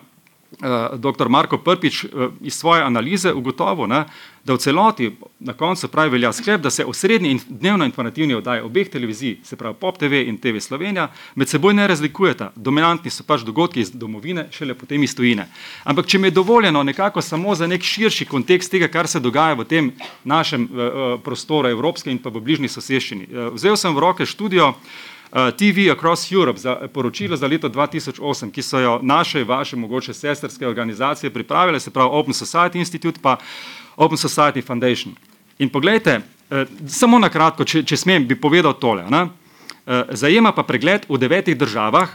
dr. 0.97 1.29
Marko 1.29 1.59
Prpič 1.59 2.05
uh, 2.05 2.11
iz 2.41 2.55
svoje 2.55 2.83
analize 2.83 3.33
ugotovil, 3.33 3.87
ne, 3.87 4.05
da 4.45 4.55
v 4.55 4.59
celoti 4.59 5.11
na 5.41 5.53
koncu 5.53 5.88
pravi 5.88 6.11
velja 6.11 6.33
sklep, 6.33 6.61
da 6.61 6.71
se 6.71 6.85
osrednji 6.85 7.31
in 7.31 7.41
dnevno 7.49 7.85
informativni 7.85 8.35
oddaji 8.35 8.62
obeh 8.62 8.88
televizij, 8.88 9.37
se 9.43 9.57
pravi 9.57 9.75
Pop 9.81 9.99
TV 9.99 10.23
in 10.29 10.38
TV 10.38 10.61
Slovenija, 10.61 11.09
med 11.35 11.49
seboj 11.49 11.75
ne 11.75 11.87
razlikujeta. 11.87 12.53
Dominantni 12.57 13.11
so 13.11 13.25
pač 13.26 13.43
dogodki 13.43 13.81
iz 13.81 13.91
domovine, 13.91 14.47
šele 14.50 14.75
potem 14.75 15.03
iz 15.03 15.17
tujine. 15.17 15.49
Ampak 15.85 16.07
če 16.07 16.19
mi 16.19 16.31
je 16.31 16.38
dovoljeno 16.38 16.83
nekako 16.83 17.23
samo 17.23 17.55
za 17.55 17.67
nek 17.67 17.83
širši 17.83 18.25
kontekst 18.25 18.71
tega, 18.71 18.88
kar 18.88 19.09
se 19.09 19.21
dogaja 19.21 19.55
v 19.55 19.65
tem 19.65 19.93
našem 20.25 20.69
uh, 20.71 21.21
prostoru 21.25 21.69
evropske 21.69 22.11
in 22.11 22.23
pa 22.23 22.31
v 22.31 22.41
bližnji 22.41 22.69
soseščini. 22.69 23.29
Vzel 23.53 23.76
sem 23.76 23.95
v 23.95 24.00
roke 24.00 24.26
študijo 24.26 24.75
Eh, 24.75 25.15
TV 25.30 25.90
Across 25.92 26.33
Europe 26.33 26.59
za 26.59 26.88
poročilo 26.92 27.37
za 27.37 27.47
leto 27.47 27.68
2008, 27.68 28.50
ki 28.50 28.62
so 28.62 28.78
jo 28.78 28.99
naše, 29.02 29.45
vaše, 29.45 29.76
mogoče 29.76 30.14
sestrske 30.14 30.66
organizacije 30.66 31.30
pripravile, 31.30 31.80
se 31.80 31.90
pravi 31.90 32.11
Open 32.12 32.35
Society 32.35 32.76
Institute 32.76 33.21
pa 33.23 33.37
Open 33.97 34.18
Society 34.18 34.66
Foundation. 34.66 35.14
In 35.59 35.68
pogledajte, 35.68 36.21
eh, 36.50 36.64
samo 36.88 37.18
na 37.18 37.28
kratko, 37.28 37.64
če, 37.64 37.83
če 37.83 37.97
smem, 37.97 38.26
bi 38.26 38.40
povedal 38.40 38.73
tole. 38.73 39.04
Ne? 39.11 39.26
Eh, 39.87 40.04
zajema 40.11 40.52
pa 40.52 40.62
pregled 40.62 41.06
v 41.09 41.18
devetih 41.18 41.56
državah, 41.56 42.09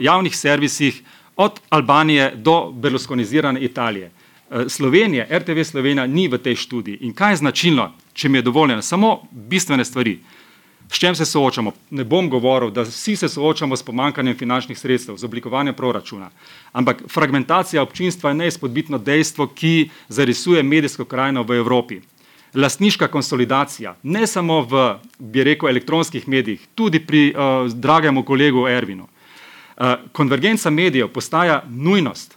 javnih 0.00 0.36
servisih, 0.36 1.02
od 1.36 1.60
Albanije 1.70 2.32
do 2.36 2.70
berlusconizirane 2.72 3.60
Italije. 3.60 4.10
Slovenija, 4.68 5.26
RTV 5.38 5.62
Slovenija 5.64 6.06
ni 6.06 6.28
v 6.28 6.38
tej 6.38 6.56
študiji. 6.56 6.98
In 7.00 7.14
kaj 7.16 7.32
je 7.32 7.36
značilno, 7.36 7.92
če 8.12 8.28
mi 8.28 8.38
je 8.38 8.42
dovoljeno, 8.42 8.82
samo 8.82 9.22
bistvene 9.30 9.84
stvari. 9.84 10.18
S 10.92 10.98
čem 10.98 11.14
se 11.14 11.24
soočamo? 11.24 11.72
Ne 11.90 12.04
bom 12.04 12.28
govoril, 12.30 12.70
da 12.70 12.82
vsi 12.84 13.16
se 13.16 13.28
soočamo 13.28 13.76
s 13.76 13.82
pomankanjem 13.82 14.36
finančnih 14.36 14.78
sredstev, 14.78 15.16
z 15.16 15.24
oblikovanjem 15.24 15.74
proračuna. 15.74 16.28
Ampak 16.72 17.02
fragmentacija 17.08 17.82
občinstva 17.82 18.30
je 18.30 18.34
neizpodbitno 18.34 18.98
dejstvo, 18.98 19.46
ki 19.46 19.88
zarisuje 20.08 20.62
medijsko 20.62 21.04
krajino 21.04 21.42
v 21.48 21.56
Evropi. 21.56 22.00
Lastniška 22.54 23.08
konsolidacija, 23.08 23.94
ne 24.02 24.26
samo 24.26 24.60
v, 24.68 24.82
bi 25.18 25.44
rekel, 25.44 25.70
elektronskih 25.72 26.28
medijih, 26.28 26.60
tudi 26.74 27.00
pri 27.00 27.32
uh, 27.32 27.72
dragemu 27.72 28.22
kolegu 28.22 28.66
Ervinu. 28.68 29.08
Uh, 29.08 29.94
konvergenca 30.12 30.70
medijev 30.70 31.08
postaja 31.08 31.62
nujnost. 31.70 32.36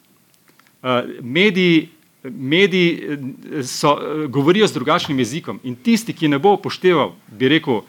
Uh, 0.79 1.03
mediji, 1.19 1.89
mediji 2.23 3.19
so, 3.63 3.91
uh, 3.91 4.25
govorijo 4.31 4.67
z 4.67 4.73
drugačnim 4.79 5.19
jezikom 5.19 5.59
in 5.63 5.75
tisti, 5.75 6.15
ki 6.15 6.31
ne 6.31 6.39
bo 6.39 6.55
upošteval, 6.55 7.11
bi 7.27 7.51
rekel, 7.51 7.83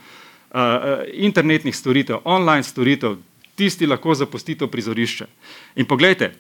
internetnih 1.13 1.77
storitev, 1.77 2.17
online 2.25 2.63
storitev, 2.63 3.17
tisti 3.57 3.87
lahko 3.87 4.15
zapustito 4.15 4.69
prizorišče. 4.69 5.27
In 5.77 5.87
pogledajte, 5.87 6.33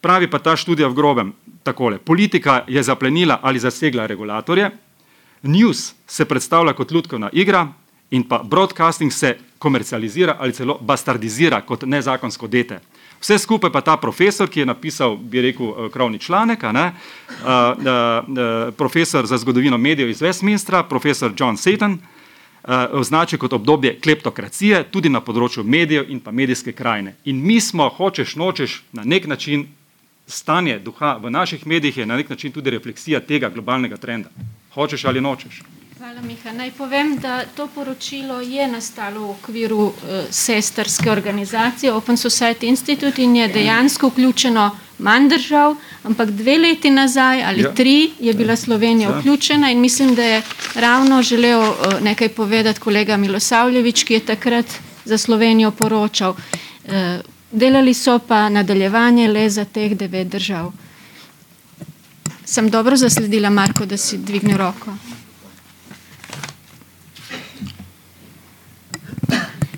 pravi 0.00 0.30
pa 0.30 0.38
ta 0.38 0.56
študija 0.56 0.88
v 0.88 0.94
grobem 0.94 1.32
takole. 1.62 1.98
Politika 1.98 2.64
je 2.68 2.82
zaplenila 2.82 3.40
ali 3.42 3.58
zasegla 3.58 4.06
regulatorje, 4.06 4.70
news 5.42 5.92
se 6.06 6.24
predstavlja 6.24 6.72
kot 6.72 6.92
ljudkovna 6.92 7.30
igra 7.32 7.68
in 8.10 8.22
pa 8.28 8.42
broadcasting 8.42 9.12
se 9.12 9.36
komercializira 9.58 10.36
ali 10.38 10.52
celo 10.52 10.78
bastardizira 10.80 11.60
kot 11.60 11.82
nezakonsko 11.82 12.46
dete. 12.46 12.80
Vse 13.20 13.38
skupaj 13.38 13.72
pa 13.72 13.80
ta 13.80 13.96
profesor, 13.96 14.48
ki 14.48 14.60
je 14.60 14.66
napisal, 14.66 15.16
bi 15.16 15.40
rekel, 15.40 15.88
krovni 15.90 16.18
članek, 16.18 16.62
ne, 16.62 16.84
uh, 16.92 17.46
uh, 17.48 17.78
uh, 17.80 18.74
profesor 18.76 19.26
za 19.26 19.38
zgodovino 19.38 19.78
medijev 19.78 20.10
iz 20.10 20.20
Westminstra, 20.22 20.82
profesor 20.88 21.32
John 21.36 21.56
Satan, 21.56 21.92
uh, 21.92 21.98
Eh, 21.98 22.15
označil 22.92 23.38
kot 23.38 23.52
obdobje 23.52 23.94
kleptokracije, 24.00 24.84
tudi 24.90 25.08
na 25.08 25.20
področju 25.20 25.64
medijev 25.64 26.10
in 26.10 26.20
pa 26.20 26.32
medijske 26.34 26.72
krajine. 26.72 27.14
In 27.24 27.38
mi 27.42 27.60
smo, 27.60 27.88
hočeš 27.88 28.36
nočeš, 28.36 28.82
na 28.92 29.04
nek 29.04 29.26
način 29.26 29.68
stanje 30.26 30.78
duha 30.78 31.16
v 31.22 31.30
naših 31.30 31.66
medijih 31.66 32.02
je 32.02 32.06
na 32.06 32.16
nek 32.16 32.30
način 32.30 32.52
tudi 32.52 32.70
refleksija 32.70 33.20
tega 33.20 33.48
globalnega 33.48 33.96
trenda. 33.96 34.30
Hočeš 34.74 35.04
ali 35.04 35.20
nočeš. 35.20 35.62
Hvala, 35.96 36.20
Miha. 36.20 36.52
Naj 36.52 36.70
povem, 36.76 37.14
da 37.16 37.44
to 37.56 37.66
poročilo 37.72 38.40
je 38.44 38.66
nastalo 38.68 39.20
v 39.20 39.30
okviru 39.30 39.78
uh, 39.78 39.94
sestrske 40.30 41.10
organizacije 41.10 41.92
Open 41.92 42.16
Society 42.16 42.68
Institute 42.68 43.22
in 43.22 43.36
je 43.36 43.46
dejansko 43.48 44.08
vključeno 44.08 44.66
manj 44.98 45.28
držav, 45.28 45.76
ampak 46.02 46.30
dve 46.30 46.58
leti 46.58 46.90
nazaj 46.90 47.42
ali 47.44 47.62
ja. 47.62 47.72
tri 47.74 48.10
je 48.20 48.34
bila 48.34 48.56
Slovenija 48.56 49.08
ja. 49.10 49.18
vključena 49.18 49.70
in 49.70 49.80
mislim, 49.80 50.14
da 50.14 50.22
je 50.22 50.42
ravno 50.74 51.22
želel 51.22 51.60
uh, 51.60 52.00
nekaj 52.02 52.28
povedati 52.28 52.80
kolega 52.80 53.16
Milosavljevič, 53.16 54.04
ki 54.04 54.14
je 54.14 54.20
takrat 54.20 54.66
za 55.04 55.18
Slovenijo 55.18 55.70
poročal. 55.70 56.30
Uh, 56.30 56.92
delali 57.52 57.94
so 57.94 58.18
pa 58.18 58.48
nadaljevanje 58.48 59.28
le 59.28 59.50
za 59.50 59.64
teh 59.64 59.96
devet 59.96 60.28
držav. 60.28 60.72
Sem 62.44 62.70
dobro 62.70 62.96
zasledila, 62.96 63.50
Marko, 63.50 63.86
da 63.86 63.96
si 63.96 64.18
dvignil 64.18 64.56
roko. 64.56 64.92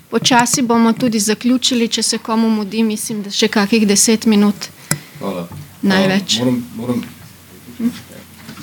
Počasi 0.09 0.61
bomo 0.61 0.93
tudi 0.93 1.19
zaključili, 1.19 1.87
če 1.87 2.03
se 2.03 2.17
komu 2.17 2.49
mudi, 2.49 2.83
mislim, 2.83 3.21
da 3.23 3.31
še 3.31 3.47
kakih 3.47 3.85
deset 3.87 4.25
minut. 4.25 4.69
Hvala. 5.19 5.45
Največ. 5.81 6.39
Uh, 6.39 6.45
moram, 6.45 6.63
moram, 6.75 7.03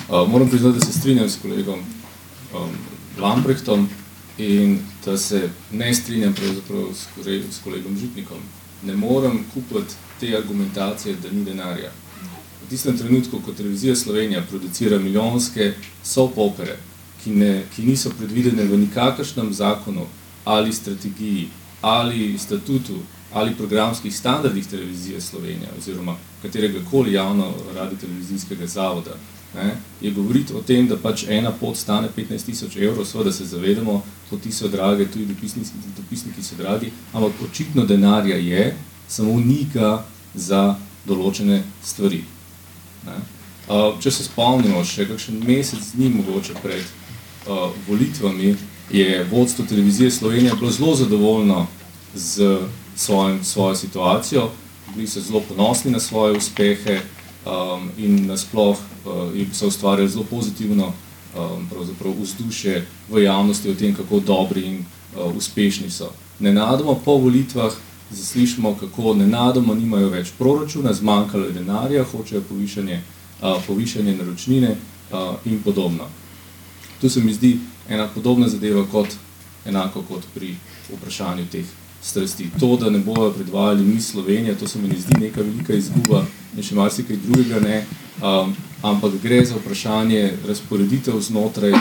uh, 0.09 0.29
moram 0.29 0.49
priznati, 0.49 0.79
da 0.79 0.87
se 0.87 0.99
strinjam 0.99 1.29
s 1.31 1.38
kolegom 1.43 1.79
um, 2.55 2.75
Lambrechtom 3.19 3.87
in 4.38 4.79
da 5.05 5.17
se 5.19 5.50
ne 5.73 5.95
strinjam 5.95 6.35
s, 6.35 7.07
s 7.55 7.62
kolegom 7.65 7.97
Žitnikom. 7.99 8.43
Ne 8.83 8.97
morem 8.97 9.45
kupiti 9.55 9.95
te 10.21 10.37
argumentacije, 10.37 11.15
da 11.23 11.31
ni 11.31 11.45
denarja. 11.45 11.93
V 12.67 12.69
tistem 12.69 12.99
trenutku, 12.99 13.38
ko 13.41 13.53
televizija 13.53 13.97
Slovenija 13.97 14.43
producira 14.50 14.99
milijonske 14.99 15.75
soap 16.03 16.38
opere, 16.38 16.76
ki, 17.23 17.31
ne, 17.31 17.65
ki 17.76 17.87
niso 17.87 18.11
predvidene 18.19 18.65
v 18.65 18.83
nikakršnem 18.83 19.53
zakonu 19.55 20.07
ali 20.47 20.73
strategiji 20.73 21.49
ali 21.81 22.38
statutu 22.38 22.95
ali 23.33 23.55
programskih 23.55 24.17
standardih 24.17 24.67
televizije 24.67 25.21
Slovenija 25.21 25.69
oziroma 25.79 26.17
katerega 26.43 26.81
koli 26.91 27.12
javno 27.12 27.53
radi 27.75 27.97
televizijskega 27.97 28.67
zavoda, 28.67 29.11
ne, 29.55 29.76
je 30.00 30.11
govoriti 30.11 30.53
o 30.53 30.62
tem, 30.62 30.88
da 30.88 30.97
pač 30.97 31.25
ena 31.29 31.50
pot 31.61 31.76
stane 31.76 32.09
15 32.17 32.45
tisoč 32.47 32.76
evrov, 32.76 33.05
seveda 33.05 33.33
se 33.33 33.45
zavedamo, 33.45 34.03
poti 34.31 34.53
so 34.53 34.69
drage, 34.69 35.07
tudi 35.12 35.26
dopisniki, 35.26 35.71
dopisniki 35.97 36.43
so 36.43 36.57
dragi, 36.59 36.93
ampak 37.12 37.33
očitno 37.50 37.85
denarja 37.87 38.37
je, 38.37 38.76
samo 39.09 39.41
ni 39.41 39.67
ga 39.75 40.05
za 40.35 40.76
določene 41.07 41.62
stvari. 41.85 42.23
Ne. 43.07 43.17
Uh, 43.67 43.97
če 44.03 44.11
se 44.11 44.29
spomnimo, 44.29 44.85
še 44.85 45.09
kakšen 45.11 45.43
mesec 45.47 45.93
dni 45.95 46.12
mogoče 46.21 46.55
pred 46.62 46.83
uh, 46.83 47.73
volitvami, 47.88 48.55
je 48.90 49.26
vodstvo 49.31 49.64
televizije 49.64 50.11
Slovenija 50.11 50.55
bilo 50.55 50.71
zelo 50.71 50.95
zadovoljno 50.95 51.66
z 52.14 52.59
svojim, 52.97 53.45
svojo 53.45 53.75
situacijo, 53.75 54.50
bili 54.95 55.07
so 55.07 55.21
zelo 55.21 55.40
ponosni 55.49 55.90
na 55.90 56.00
svoje 56.00 56.37
uspehe 56.37 57.00
um, 57.00 57.90
in 57.99 58.26
nasploh 58.26 58.76
uh, 59.05 59.12
so 59.52 59.66
ustvarjali 59.66 60.09
zelo 60.09 60.25
pozitivno 60.25 60.87
um, 60.87 61.69
vzdušje 62.23 62.87
v 63.11 63.23
javnosti 63.23 63.71
o 63.71 63.75
tem, 63.75 63.95
kako 63.95 64.21
dobri 64.21 64.66
in 64.66 64.78
uh, 64.78 65.37
uspešni 65.37 65.90
so. 65.90 66.11
Nenadoma 66.38 66.95
po 67.05 67.16
volitvah 67.16 67.73
zaslišimo, 68.11 68.76
kako 68.81 69.14
nenadoma 69.14 69.75
nimajo 69.75 70.09
več 70.09 70.28
proračuna, 70.38 70.93
zmanjkalo 70.93 71.45
je 71.45 71.52
denarja, 71.52 72.05
hočejo 72.05 72.43
povišanje, 72.49 73.02
uh, 73.43 73.57
povišanje 73.66 74.16
naročnine 74.16 74.71
uh, 74.71 75.35
in 75.45 75.62
podobno. 75.62 76.05
Tu 77.00 77.09
se 77.09 77.21
mi 77.21 77.35
zdi 77.35 77.59
ena 77.88 78.09
podobna 78.14 78.49
zadeva 78.49 78.87
kot 78.93 79.09
enako 79.66 80.02
kot 80.02 80.23
pri 80.35 80.57
vprašanju 80.93 81.47
teh 81.52 81.64
strasti. 82.02 82.50
To, 82.61 82.76
da 82.76 82.90
ne 82.90 82.99
bojo 82.99 83.33
predvajali 83.33 83.85
mi 83.85 84.00
Slovenija, 84.00 84.55
to 84.55 84.69
se 84.69 84.78
mi 84.78 84.88
ne 84.88 84.99
zdi 84.99 85.21
neka 85.21 85.43
velika 85.43 85.75
izguba 85.75 86.25
in 86.57 86.62
še 86.62 86.75
marsikaj 86.75 87.16
drugega 87.25 87.61
ne, 87.61 87.85
um, 88.23 88.55
ampak 88.83 89.19
gre 89.23 89.45
za 89.45 89.59
vprašanje 89.59 90.33
razporeditev 90.49 91.21
znotraj 91.21 91.75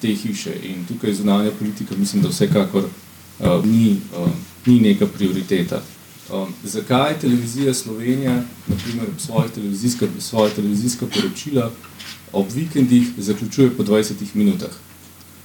te 0.00 0.14
hiše 0.14 0.52
in 0.68 0.84
tukaj 0.88 1.14
zunanja 1.14 1.50
politika 1.58 1.94
mislim, 1.98 2.22
da 2.22 2.28
vsekakor 2.28 2.84
uh, 2.84 3.64
ni, 3.64 3.96
uh, 4.18 4.28
ni 4.66 4.80
neka 4.80 5.06
prioriteta. 5.06 5.82
Um, 6.32 6.52
zakaj 6.64 7.18
televizija 7.20 7.74
Slovenija, 7.74 8.42
naprimer 8.66 9.08
svoje 9.18 9.48
televizijska, 9.48 10.06
svoje 10.18 10.50
televizijska 10.54 11.06
poročila 11.06 11.70
ob 12.32 12.46
vikendih 12.54 13.08
zaključuje 13.18 13.70
po 13.76 13.82
20 13.82 14.12
minutah? 14.34 14.70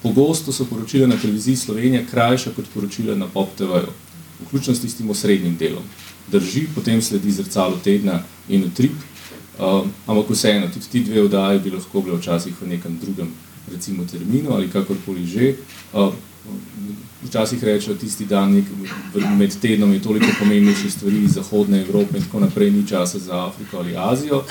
Pogosto 0.04 0.52
so 0.52 0.66
poročila 0.66 1.08
na 1.08 1.18
televiziji 1.18 1.56
Slovenija 1.56 2.06
krajša 2.12 2.52
kot 2.56 2.66
poročila 2.74 3.16
na 3.16 3.28
Pop 3.28 3.50
TV-ju 3.58 3.94
vključno 4.46 4.76
s 4.76 4.82
tistim 4.82 5.10
osrednjim 5.10 5.58
delom. 5.58 5.84
Drži, 6.32 6.68
potem 6.76 7.02
sledi 7.02 7.32
zrcalo 7.32 7.80
tedna 7.84 8.20
in 8.50 8.64
utrip, 8.64 8.94
Um, 9.58 9.90
ampak 10.06 10.30
vseeno, 10.30 10.68
tudi 10.70 10.86
ti 10.86 11.00
dve 11.00 11.24
oddaji 11.26 11.60
bi 11.60 11.72
lahko 11.74 12.02
bile 12.02 12.18
včasih 12.18 12.54
v 12.62 12.68
nekem 12.78 13.00
drugem, 13.02 13.32
recimo, 13.72 14.06
terminu 14.06 14.54
ali 14.54 14.70
kakorkoli 14.70 15.26
že. 15.26 15.56
Uh, 15.94 16.14
včasih 17.26 17.64
rečejo, 17.64 17.98
tisti 17.98 18.26
dan 18.26 18.54
nek, 18.54 18.66
med 19.38 19.56
tednom 19.60 19.94
je 19.94 20.02
toliko 20.02 20.30
pomembnejših 20.40 20.94
stvari 20.94 21.24
iz 21.26 21.34
Zahodne 21.34 21.82
Evrope 21.82 22.18
in 22.18 22.24
tako 22.24 22.40
naprej, 22.40 22.72
ni 22.72 22.88
časa 22.88 23.20
za 23.20 23.48
Afriko 23.48 23.82
ali 23.82 23.98
Azijo. 23.98 24.44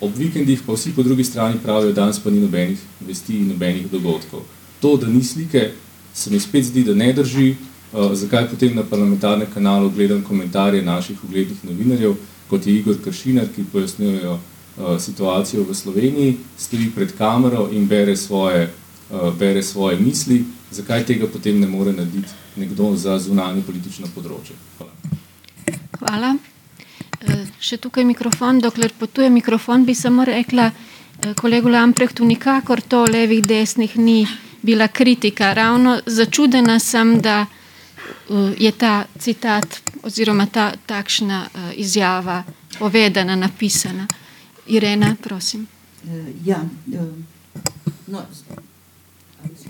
Ob 0.00 0.12
vikendih 0.16 0.60
pa 0.66 0.76
vsi 0.76 0.92
po 0.92 1.02
drugi 1.02 1.24
strani 1.24 1.58
pravijo, 1.62 1.92
danes 1.92 2.20
pa 2.20 2.30
ni 2.30 2.40
nobenih 2.40 2.78
vesti 3.00 3.38
in 3.38 3.48
nobenih 3.48 3.88
dogodkov. 3.90 4.44
To, 4.82 4.96
da 4.96 5.06
ni 5.06 5.22
slike, 5.24 5.70
se 6.14 6.30
mi 6.30 6.40
spet 6.40 6.64
zdi, 6.64 6.82
da 6.84 6.94
ne 6.94 7.12
drži. 7.12 7.54
Uh, 7.92 8.14
zakaj 8.14 8.48
potem 8.50 8.74
na 8.74 8.82
parlamentarnem 8.82 9.46
kanalu 9.54 9.90
gledam 9.90 10.22
komentarje 10.22 10.82
naših 10.82 11.24
uglednih 11.24 11.64
novinarjev, 11.64 12.16
kot 12.50 12.66
je 12.66 12.74
Igor 12.74 12.96
Kršinar, 13.04 13.46
ki 13.54 13.64
pojasnjujejo 13.72 14.32
uh, 14.32 15.00
situacijo 15.00 15.62
v 15.68 15.74
Sloveniji, 15.74 16.36
stoji 16.58 16.90
pred 16.94 17.12
kamero 17.18 17.68
in 17.72 17.86
bere 17.86 18.16
svoje, 18.16 18.72
uh, 19.10 19.30
bere 19.38 19.62
svoje 19.62 20.00
misli, 20.00 20.44
zakaj 20.70 21.06
tega 21.06 21.30
potem 21.30 21.60
ne 21.60 21.68
more 21.68 21.92
narediti 21.92 22.34
nekdo 22.56 22.96
za 22.96 23.18
zunanje 23.18 23.62
politično 23.62 24.10
področje. 24.14 24.56
Hvala. 24.78 24.92
Hvala. 25.98 26.36
Še 27.62 27.76
tukaj 27.78 28.04
mikrofon, 28.04 28.58
dokler 28.58 28.90
potuje 28.98 29.30
mikrofon, 29.30 29.84
bi 29.86 29.94
samo 29.94 30.24
rekla 30.26 30.72
kolegu 31.38 31.70
Lamprehtu, 31.70 32.24
nikakor 32.26 32.80
to 32.82 33.04
levih 33.06 33.44
desnih 33.46 33.94
ni 33.96 34.24
bila 34.62 34.88
kritika. 34.88 35.52
Ravno 35.52 36.00
začudena 36.06 36.78
sem, 36.78 37.20
da 37.20 37.46
je 38.58 38.72
ta 38.72 39.04
citat 39.18 39.80
oziroma 40.02 40.46
ta 40.46 40.72
takšna 40.86 41.48
izjava 41.76 42.42
povedana, 42.78 43.36
napisana. 43.36 44.06
Irena, 44.66 45.16
prosim. 45.22 45.66
Ja, 46.44 46.64
no, 48.06 48.22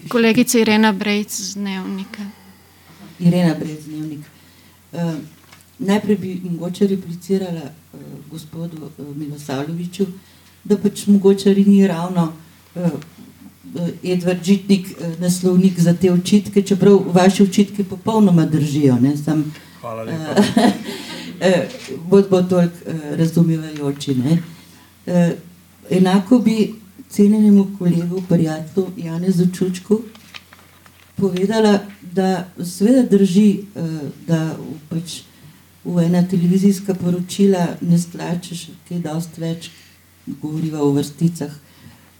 Kolegica 0.08 0.58
Irena 0.58 0.92
Brejc 0.92 1.32
z 1.32 1.54
dnevnika. 1.54 2.22
Irena 3.20 3.54
Brejc 3.54 3.80
z 3.80 3.86
dnevnika. 3.86 4.28
Uh, 4.92 5.14
najprej 5.78 6.16
bi 6.16 6.40
mogoče 6.44 6.86
replicirala 6.86 7.62
uh, 7.62 8.00
gospodu 8.30 8.76
uh, 8.98 9.16
Milosavljeviču, 9.16 10.06
da 10.64 10.76
pač 10.76 11.06
mogoče 11.06 11.54
ni 11.54 11.86
ravno 11.86 12.32
uh, 12.74 12.90
Edvard 14.02 14.44
Žitnik 14.44 14.86
uh, 14.86 15.20
naslovnik 15.20 15.80
za 15.80 15.94
te 15.94 16.12
očitke, 16.12 16.62
čeprav 16.62 17.00
vaše 17.06 17.42
očitke 17.42 17.84
popolnoma 17.84 18.46
držijo. 18.46 18.98
Ne, 19.00 19.16
sam, 19.16 19.54
Hvala 19.80 20.02
lepa. 20.02 20.42
Uh, 21.42 21.48
uh, 21.48 21.98
bod 22.08 22.28
bo 22.30 22.42
toliko 22.42 22.74
razumevajoči. 23.16 24.14
Ne. 24.14 24.38
Enako 25.90 26.38
bi 26.38 26.74
cenjenemu 27.10 27.66
kolegu, 27.78 28.22
prijatelju 28.28 28.86
Janezu 28.96 29.46
Čučku, 29.54 30.00
povedala, 31.16 31.78
da 32.02 32.48
seveda 32.64 33.02
drži, 33.02 33.58
da 34.26 34.56
pač 34.88 35.22
v 35.84 36.04
ena 36.06 36.22
televizijska 36.28 36.94
poročila 36.94 37.66
ne 37.80 37.98
stlačeš 37.98 38.68
kaj 38.88 39.02
dost 39.02 39.38
več, 39.38 39.70
govoriva 40.26 40.82
o 40.82 40.92
vrsticah, 40.94 41.50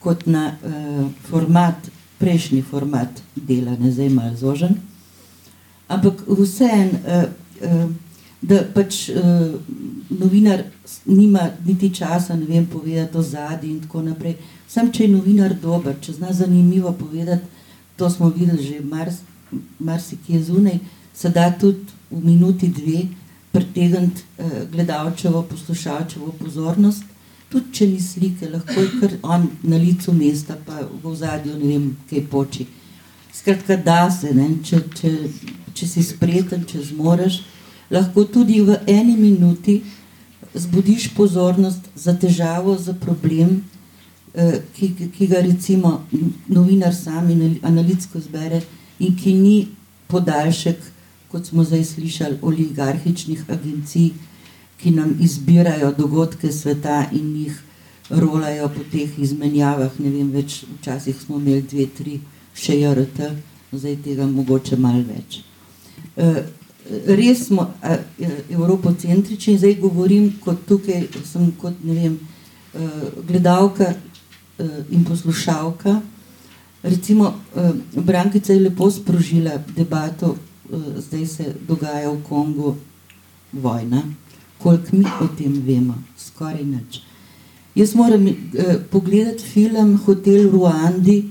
kot 0.02 0.26
na 0.26 0.52
uh, 0.52 1.06
format, 1.30 1.90
prejšnji 2.18 2.62
format 2.62 3.23
dela, 3.37 3.76
ne 3.80 3.92
zdaj 3.92 4.09
malo 4.09 4.37
zožen. 4.37 4.76
Ampak 5.88 6.23
vseeno, 6.26 6.99
uh, 7.06 7.25
uh, 7.68 7.90
da 8.42 8.62
pač 8.75 9.09
uh, 9.09 9.54
novinar 10.11 10.64
nima 11.06 11.50
niti 11.64 11.94
časa, 11.94 12.37
ne 12.37 12.47
vem, 12.47 12.66
povedati 12.66 13.18
o 13.18 13.23
zadnji 13.23 13.71
in 13.71 13.80
tako 13.80 14.02
naprej. 14.02 14.37
Sam, 14.68 14.92
če 14.92 15.04
je 15.04 15.14
novinar 15.14 15.54
dober, 15.62 15.97
če 16.00 16.16
zna 16.18 16.32
zanimivo 16.32 16.92
povedati, 16.92 17.44
to 17.97 18.11
smo 18.11 18.28
videli 18.28 18.62
že 18.62 18.80
marsikje 19.78 20.38
mar 20.38 20.44
zunaj, 20.44 20.78
se 21.14 21.28
da 21.28 21.50
tudi 21.61 21.85
v 22.11 22.24
minuti 22.24 22.68
dve 22.68 23.03
pritegniti 23.53 24.22
eh, 24.38 24.66
gledalčevo, 24.72 25.42
poslušalčevo 25.42 26.33
pozornost, 26.38 27.05
tudi 27.53 27.73
če 27.79 27.88
ni 27.91 28.01
slike, 28.01 28.49
lahko 28.51 28.81
je 28.81 28.91
kar 29.01 29.17
on 29.23 29.49
na 29.62 29.81
licu 29.81 30.15
mesta, 30.17 30.57
pa 30.67 30.81
v 30.83 31.15
zadju 31.17 31.57
ne 31.59 31.67
vem, 31.67 31.88
kaj 32.11 32.25
poči. 32.33 32.67
Skratka, 33.33 33.77
da 33.77 34.11
se, 34.11 34.33
ne, 34.37 34.49
če, 34.65 34.83
če, 34.99 35.12
če 35.77 35.88
si 35.88 36.05
spreten, 36.05 36.65
če 36.69 36.83
zmoreš, 36.93 37.43
lahko 37.93 38.25
tudi 38.25 38.61
v 38.65 38.79
eni 38.88 39.17
minuti 39.17 39.83
zbudiš 40.53 41.12
pozornost 41.17 41.93
za 41.97 42.17
težavo, 42.17 42.77
za 42.77 42.93
problem, 42.93 43.61
Eh, 44.35 44.62
ki, 44.73 44.95
ki 45.12 45.27
ga 45.29 45.43
recimo 45.45 46.07
novinar 46.49 46.95
sam 46.95 47.29
analitsko 47.62 48.21
zbere 48.21 48.62
in 48.99 49.17
ki 49.17 49.35
ni 49.35 49.57
podaljšek, 50.09 50.79
kot 51.29 51.47
smo 51.47 51.65
zdaj 51.65 51.85
slišali, 51.85 52.38
oligarhičnih 52.41 53.43
agencij, 53.49 54.15
ki 54.83 54.90
nam 54.90 55.14
izbirajo 55.21 55.92
dogodke 55.99 56.53
sveta 56.53 57.05
in 57.12 57.37
jih 57.37 57.61
rolajo 58.11 58.68
po 58.68 58.83
teh 58.92 59.18
izmenjavah, 59.18 59.92
ne 59.99 60.11
vem 60.11 60.31
več, 60.35 60.62
včasih 60.79 61.16
smo 61.21 61.38
imeli 61.38 61.62
dve, 61.62 61.87
tri, 61.97 62.18
še 62.55 62.77
JRT, 62.81 63.31
zdaj 63.73 63.97
tega 64.05 64.27
mogoče 64.29 64.77
malo 64.77 65.05
več. 65.07 65.40
Eh, 66.16 66.42
res 67.07 67.47
smo 67.47 67.68
evropocentrični, 68.51 69.57
zdaj 69.62 69.79
govorim 69.81 70.33
kot 70.42 70.66
tukaj, 70.68 71.07
sem 71.25 71.53
kot, 71.61 71.79
ne 71.85 71.95
vem, 71.95 72.18
eh, 72.75 73.05
gledalka 73.29 73.95
in 74.90 75.05
poslušalka. 75.05 76.01
Recimo, 76.83 77.33
Brankica 77.95 78.53
je 78.53 78.61
lepo 78.61 78.90
sprožila 78.90 79.57
debato, 79.77 80.37
zdaj 80.99 81.27
se 81.27 81.55
dogaja 81.66 82.11
v 82.11 82.23
Kongu 82.29 82.77
vojna, 83.53 84.03
koliko 84.62 84.96
mi 84.96 85.05
o 85.20 85.29
tem 85.38 85.62
vemo, 85.66 85.94
skoraj 86.18 86.64
nič. 86.64 87.01
Jaz 87.75 87.94
moram 87.94 88.27
uh, 88.27 88.35
pogledati 88.90 89.44
film 89.44 89.96
Hotel 90.05 90.51
Ruandi, 90.51 91.22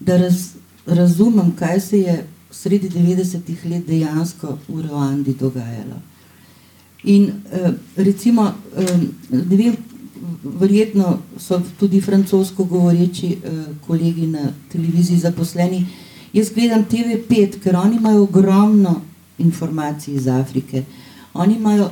da 0.00 0.16
raz, 0.16 0.54
razumem, 0.86 1.52
kaj 1.58 1.80
se 1.80 2.00
je 2.00 2.26
sredi 2.50 2.88
90-ih 2.90 3.66
let 3.70 3.86
dejansko 3.86 4.58
v 4.68 4.82
Ruandi 4.88 5.34
dogajalo. 5.34 6.00
In 7.04 7.30
uh, 7.30 7.72
recimo, 7.96 8.52
ne 9.30 9.56
vem, 9.56 9.76
verjetno 10.44 11.18
so 11.38 11.62
tudi 11.78 12.00
francosko 12.00 12.64
govoreči 12.64 13.32
eh, 13.32 13.64
kolegi 13.86 14.26
na 14.26 14.52
televiziji 14.72 15.18
zaposleni. 15.18 15.86
Jaz 16.32 16.52
gledam 16.54 16.84
TV5, 16.90 17.58
ker 17.62 17.76
oni 17.76 17.96
imajo 17.96 18.22
ogromno 18.22 19.00
informacij 19.38 20.14
iz 20.14 20.28
Afrike. 20.28 20.84
Oni 21.34 21.54
imajo 21.54 21.90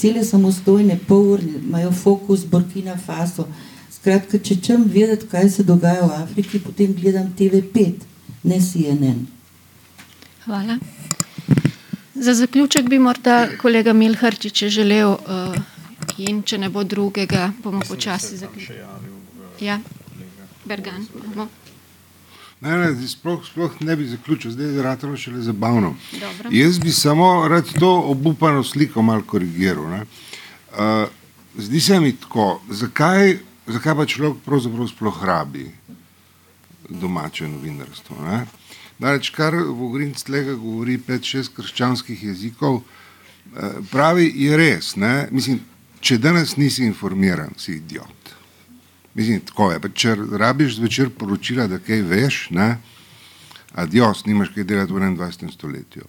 cele 0.00 0.24
samostojne, 0.24 0.98
polurne, 1.08 1.58
imajo 1.62 1.92
fokus 1.92 2.44
Burkina 2.44 2.96
Faso. 2.96 3.46
Skratka, 3.92 4.38
če 4.38 4.56
čem 4.64 4.84
vedeti, 4.88 5.28
kaj 5.28 5.50
se 5.50 5.62
dogaja 5.62 6.06
v 6.06 6.22
Afriki, 6.22 6.58
potem 6.58 6.94
gledam 6.96 7.28
TV5, 7.38 8.06
ne 8.44 8.60
CNN. 8.60 9.26
Hvala. 10.44 10.78
Za 12.14 12.34
zaključek 12.34 12.88
bi 12.88 12.98
morda 12.98 13.48
kolega 13.60 13.92
Milharčič 13.92 14.64
želel 14.72 15.12
uh, 15.12 15.60
In 16.20 16.42
če 16.44 16.58
ne 16.60 16.68
bo 16.72 16.82
drugega, 16.84 17.50
bomo 17.64 17.80
počasi 17.88 18.36
zaključili. 18.36 18.78
Ja, 19.60 19.78
Bergan. 20.64 21.06
Ne, 22.60 22.76
ne, 22.76 23.08
sploh, 23.08 23.40
sploh 23.46 23.80
ne 23.80 23.96
bi 23.96 24.06
zaključil, 24.06 24.50
zdaj 24.50 24.74
je 24.74 24.82
ratalo 24.82 25.16
šele 25.16 25.40
zabavno. 25.40 25.94
Dobro. 26.12 26.50
Jaz 26.52 26.78
bi 26.78 26.92
samo 26.92 27.48
rad 27.48 27.72
to 27.80 27.92
obupano 28.00 28.64
sliko 28.64 29.02
malo 29.02 29.22
korigiral. 29.22 29.84
Uh, 29.84 31.08
zdi 31.56 31.80
se 31.80 32.00
mi 32.00 32.12
tako, 32.16 32.60
zakaj, 32.68 33.38
zakaj 33.66 33.94
pa 33.94 34.06
človek 34.06 34.42
pravzaprav 34.44 34.88
sploh 34.88 35.24
rabi 35.24 35.70
domače 36.88 37.48
novinarstvo? 37.48 38.16
Ne? 38.26 38.46
Daleč, 38.98 39.30
kar 39.30 39.54
v 39.56 39.82
Ogrinc 39.86 40.22
tlega 40.22 40.54
govori 40.54 40.98
pet, 40.98 41.24
šest 41.24 41.54
krščanskih 41.56 42.24
jezikov, 42.24 42.82
pravi, 43.90 44.28
je 44.36 44.56
res. 44.56 44.94
Ne? 44.96 45.28
Mislim, 45.30 45.60
če 46.00 46.18
danes 46.18 46.56
nisi 46.56 46.84
informiran, 46.84 47.54
si 47.56 47.78
idiot. 47.78 48.34
Mislim, 49.14 49.40
tako 49.40 49.72
je. 49.72 49.80
Pa 49.80 49.88
če 49.88 50.14
rabiš 50.38 50.76
zvečer 50.76 51.10
poročila, 51.10 51.66
da 51.66 51.78
kaj 51.78 52.02
veš, 52.06 52.40
ne, 52.54 52.76
adios, 53.74 54.24
nimaš 54.26 54.52
kaj 54.54 54.64
delati 54.64 54.92
v 54.92 55.02
21. 55.16 55.50
stoletju. 55.52 56.06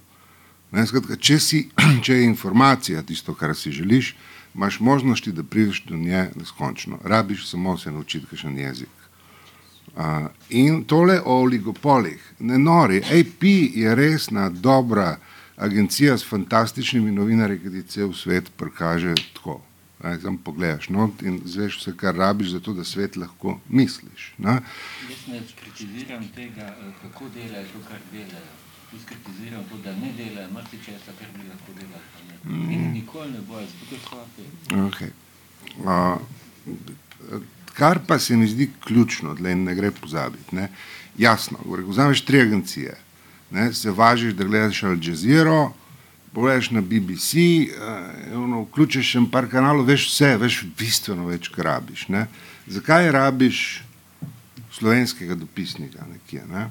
Ne, 0.72 0.86
skratka, 0.88 1.18
če, 1.18 1.40
si, 1.40 1.64
če 2.06 2.20
je 2.20 2.30
informacija 2.30 3.02
tisto, 3.04 3.34
kar 3.36 3.56
si 3.58 3.74
želiš, 3.76 4.14
imaš 4.56 4.80
možnosti, 4.80 5.32
da 5.32 5.44
prideš 5.44 5.84
do 5.90 5.98
nje 5.98 6.30
neskončno. 6.36 7.00
Rabiš 7.04 7.48
samo 7.50 7.78
se 7.78 7.92
naučiti 7.92 8.28
kakšen 8.30 8.58
jezik. 8.58 8.90
Uh, 9.92 10.30
in 10.50 10.84
tole 10.88 11.18
o 11.26 11.42
oligopolih, 11.42 12.22
ne 12.40 12.58
nori, 12.60 13.02
AP 13.04 13.44
je 13.76 13.96
resna, 13.96 14.50
dobra 14.50 15.18
agencija 15.58 16.18
s 16.18 16.30
fantastičnimi 16.30 17.12
novinarji, 17.12 17.60
ki 17.60 17.72
ti 17.74 17.84
cel 17.88 18.14
svet 18.14 18.48
prikaže 18.58 19.16
tako 19.34 19.60
Sam 20.02 20.38
pogledaš 20.38 20.90
not 20.90 21.22
in 21.22 21.42
zveš 21.46 21.78
vse, 21.78 21.94
kar 21.98 22.16
rabiš, 22.16 22.50
zato 22.56 22.74
da 22.74 22.84
svet 22.84 23.16
lahko 23.16 23.60
misliš. 23.70 24.34
Ne? 24.38 24.60
Jaz 25.10 25.28
ne 25.28 25.42
kritiziram 25.62 26.28
tega, 26.36 26.76
eh, 26.82 26.92
kako 27.02 27.30
delajo 27.36 27.68
to, 27.74 27.80
kar 27.90 28.00
delajo. 28.12 28.54
Jaz 28.94 29.02
kritiziram 29.06 29.64
to, 29.70 29.78
da 29.78 29.96
ne 29.96 30.14
delajo 30.18 30.52
marsičesa, 30.54 31.14
kar 31.20 31.28
bi 31.36 31.48
lahko 31.50 31.74
delali. 31.80 32.22
Mm. 32.44 32.72
In 32.72 32.92
nikoli 32.94 33.32
ne 33.32 33.42
bojo, 33.48 33.66
zato 33.66 33.86
ker 33.90 34.00
hvala. 34.10 34.88
Okay. 34.88 35.12
Uh, 35.86 37.42
kar 37.74 38.00
pa 38.08 38.20
se 38.20 38.38
mi 38.38 38.48
zdi 38.48 38.70
ključno, 38.84 39.34
da 39.34 39.56
ne 39.56 39.76
gre 39.76 39.92
pozabiti. 39.92 40.56
Ne? 40.56 40.70
Jasno, 41.18 41.60
vzameš 41.88 42.26
tri 42.26 42.42
agencije, 42.42 42.98
ne? 43.52 43.74
se 43.74 43.92
važiš, 43.92 44.34
da 44.34 44.44
gledaš 44.44 44.84
Al 44.84 44.98
Jazeera, 45.02 45.70
pogledaš 46.34 46.72
na 46.72 46.82
BBC, 46.82 47.38
uh, 47.76 48.65
vključiš 48.67 49.13
še 49.13 49.24
par 49.32 49.50
kanalov, 49.52 49.86
veš 49.89 50.08
vse, 50.10 50.36
veš 50.41 50.62
bistveno 50.80 51.28
več, 51.28 51.50
kar 51.54 51.74
rabiš. 51.74 52.08
Ne? 52.13 52.28
Zakaj 52.72 53.12
rabiš 53.12 53.82
slovenskega 54.72 55.36
dopisnika 55.36 56.08
nekje? 56.08 56.46
Ne? 56.52 56.70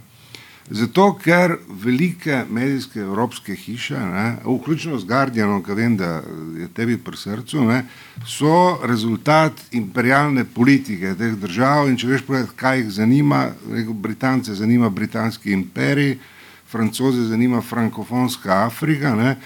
Zato, 0.71 1.17
ker 1.19 1.57
velike 1.83 2.45
medijske 2.51 3.01
evropske 3.01 3.55
hiše, 3.55 3.99
ne, 3.99 4.37
vključno 4.45 4.99
z 4.99 5.05
Guardianom, 5.05 5.65
ki 5.67 5.75
vem, 5.75 5.97
da 5.99 6.23
je 6.59 6.69
tebi 6.75 6.95
pri 6.99 7.17
srcu, 7.19 7.65
ne, 7.67 7.81
so 8.23 8.79
rezultat 8.87 9.53
imperialne 9.75 10.45
politike 10.45 11.17
teh 11.19 11.35
držav 11.35 11.91
in 11.91 11.99
če 11.99 12.13
veš 12.13 12.23
povedati, 12.29 12.55
kaj 12.57 12.79
jih 12.79 12.93
zanima, 13.01 13.49
rekel, 13.73 13.97
Britance 14.07 14.55
zanima 14.55 14.93
britanski 14.95 15.51
imperij, 15.53 16.21
Francoze 16.71 17.25
zanima 17.29 17.61
frankofonska 17.63 18.65
Afrika, 18.67 19.15
ne, 19.15 19.37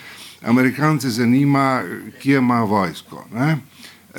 Amerikance 0.47 1.11
zanima, 1.11 1.83
kje 2.23 2.39
ima 2.39 2.61
vojsko. 2.61 3.25
Ne. 3.35 3.57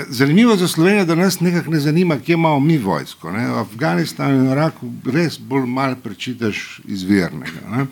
Zanimivo 0.07 0.55
za 0.55 0.67
Slovenijo, 0.67 1.05
da 1.05 1.15
nas 1.15 1.39
nekako 1.39 1.71
ne 1.71 1.79
zanima, 1.79 2.19
kje 2.19 2.33
imamo 2.33 2.59
mi 2.59 2.77
vojsko. 2.77 3.31
Ne? 3.31 3.47
V 3.47 3.57
Afganistanu 3.59 4.43
in 4.43 4.51
Iraku 4.51 4.91
res 5.05 5.39
bolj 5.39 5.65
malo 5.65 5.95
prečitaš 6.03 6.81
izvirnega. 6.85 7.61
Ne? 7.71 7.85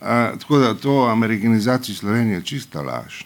A, 0.00 0.32
tako 0.40 0.58
da 0.58 0.74
to 0.74 1.08
amerikanizacijo 1.08 1.94
Slovenije 1.94 2.34
je 2.34 2.42
čista 2.42 2.82
laž. 2.82 3.22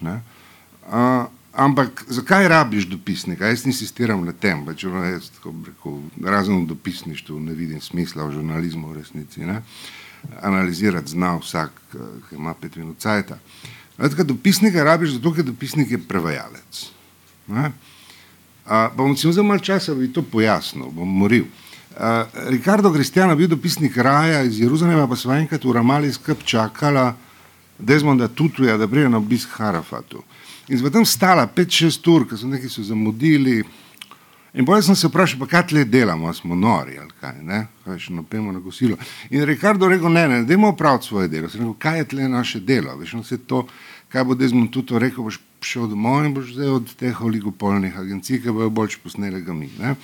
A, 0.91 1.27
ampak 1.53 2.05
zakaj 2.09 2.49
rabiš 2.49 2.87
dopisnika? 2.87 3.47
Jaz 3.47 3.67
insistiram 3.67 4.25
na 4.25 4.33
tem, 4.33 4.63
če 4.77 4.89
jaz 4.89 5.31
tako 5.31 5.55
rekel, 5.67 5.99
razen 6.25 6.63
v 6.63 6.67
dopisništvu 6.67 7.41
ne 7.41 7.53
vidim 7.53 7.81
smisla 7.81 8.25
v 8.25 8.33
žurnalizmu 8.33 8.89
v 8.89 8.99
resnici. 9.03 9.41
Ne? 9.41 9.63
Analizirati 10.43 11.11
zna 11.11 11.37
vsak, 11.39 11.73
ki 12.29 12.37
ima 12.37 12.55
pet 12.55 12.77
minut 12.77 12.99
cajta. 12.99 13.39
Dopisnika 14.25 14.85
rabiš 14.85 15.11
zato, 15.19 15.33
ker 15.35 15.45
dopisnik 15.45 15.91
je 15.91 15.99
prevajalec. 15.99 16.85
Ne? 17.47 17.73
A, 18.67 18.89
bom 18.97 19.17
si 19.17 19.29
vzel 19.29 19.45
malo 19.45 19.61
časa, 19.61 19.95
da 19.95 20.01
bi 20.01 20.13
to 20.13 20.23
pojasnil, 20.23 20.93
bom 20.95 21.09
moril. 21.09 21.45
A, 21.99 22.25
Ricardo 22.49 22.93
Cristiano, 22.93 23.37
bil 23.37 23.49
dopisnik 23.49 23.97
Raja 23.97 24.43
iz 24.43 24.61
Jeruzalema, 24.61 25.09
pa 25.09 25.17
so 25.17 25.33
enkrat 25.35 25.65
v 25.65 25.75
Ramali 25.75 26.13
skrb 26.13 26.45
čakala 26.45 27.17
Desmonda 27.79 28.29
Tutuja, 28.29 28.77
da 28.77 28.89
prije 28.89 29.09
na 29.09 29.19
obisk 29.19 29.49
Harafatu. 29.59 30.23
In 30.69 30.79
smo 30.79 30.91
tam 30.91 31.05
stala 31.05 31.49
5-6 31.49 32.11
ur, 32.13 32.29
ker 32.29 32.39
so 32.39 32.47
neki 32.47 32.69
so 32.69 32.83
zamudili. 32.87 33.65
In 34.55 34.65
potem 34.67 34.83
sem 34.83 34.97
se 34.99 35.07
vprašal, 35.07 35.47
kaj 35.47 35.69
tle 35.71 35.85
delamo, 35.87 36.33
smo 36.35 36.57
nori 36.59 36.99
ali 36.99 37.13
kaj, 37.21 37.37
ne, 37.47 37.61
kaj 37.85 37.99
še 38.07 38.15
napemo 38.17 38.51
na 38.53 38.59
gosilo. 38.59 38.97
In 39.31 39.45
Ricardo 39.47 39.89
rekel, 39.89 40.11
ne, 40.11 40.25
ne, 40.29 40.41
dajmo 40.45 40.73
opraviti 40.73 41.07
svoje 41.07 41.31
delo. 41.31 41.49
Sem 41.49 41.63
rekel, 41.63 41.77
kaj 41.79 41.99
je 41.99 42.09
tle 42.15 42.27
naše 42.29 42.61
delo, 42.61 42.97
veš, 42.99 43.15
no 43.21 43.23
se 43.27 43.39
to, 43.39 43.63
kaj 44.11 44.27
bo 44.27 44.35
Desmond 44.35 44.73
Tutu 44.75 44.99
rekel, 44.99 45.23
boš 45.29 45.39
šel 45.63 45.87
domov 45.93 46.25
in 46.25 46.35
boš 46.35 46.55
zdaj 46.57 46.75
od 46.81 46.91
teh 46.99 47.23
oligopolnih 47.23 47.97
agencij, 48.01 48.41
ki 48.43 48.55
bojo 48.57 48.73
bolj 48.75 48.99
posnele 49.05 49.43
ga 49.45 49.55
mi. 49.55 49.71
Ne? 49.79 49.95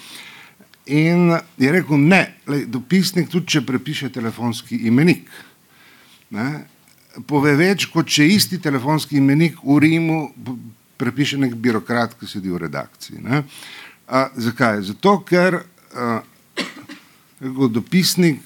In 0.87 1.35
je 1.59 1.72
rekel, 1.72 1.98
ne, 1.98 2.22
lej, 2.46 2.66
dopisnik 2.70 3.30
tudi, 3.32 3.50
če 3.56 3.64
prepiše 3.66 4.12
telefonski 4.14 4.78
imenik, 4.87 5.26
ne, 6.30 6.46
pove 7.26 7.56
več, 7.59 7.88
kot 7.90 8.06
če 8.12 8.28
isti 8.30 8.61
telefonski 8.62 9.18
imenik 9.18 9.59
v 9.64 9.80
Rimu 9.82 10.20
prepiše 11.00 11.40
nek 11.40 11.56
birokrat, 11.59 12.14
ki 12.20 12.28
sedi 12.28 12.52
v 12.52 12.62
redakciji. 12.62 13.18
Ne. 13.24 13.42
A, 14.07 14.29
zakaj? 14.37 14.83
Zato, 14.83 15.19
ker 15.27 15.61
a, 15.95 16.21
dopisnik 17.71 18.40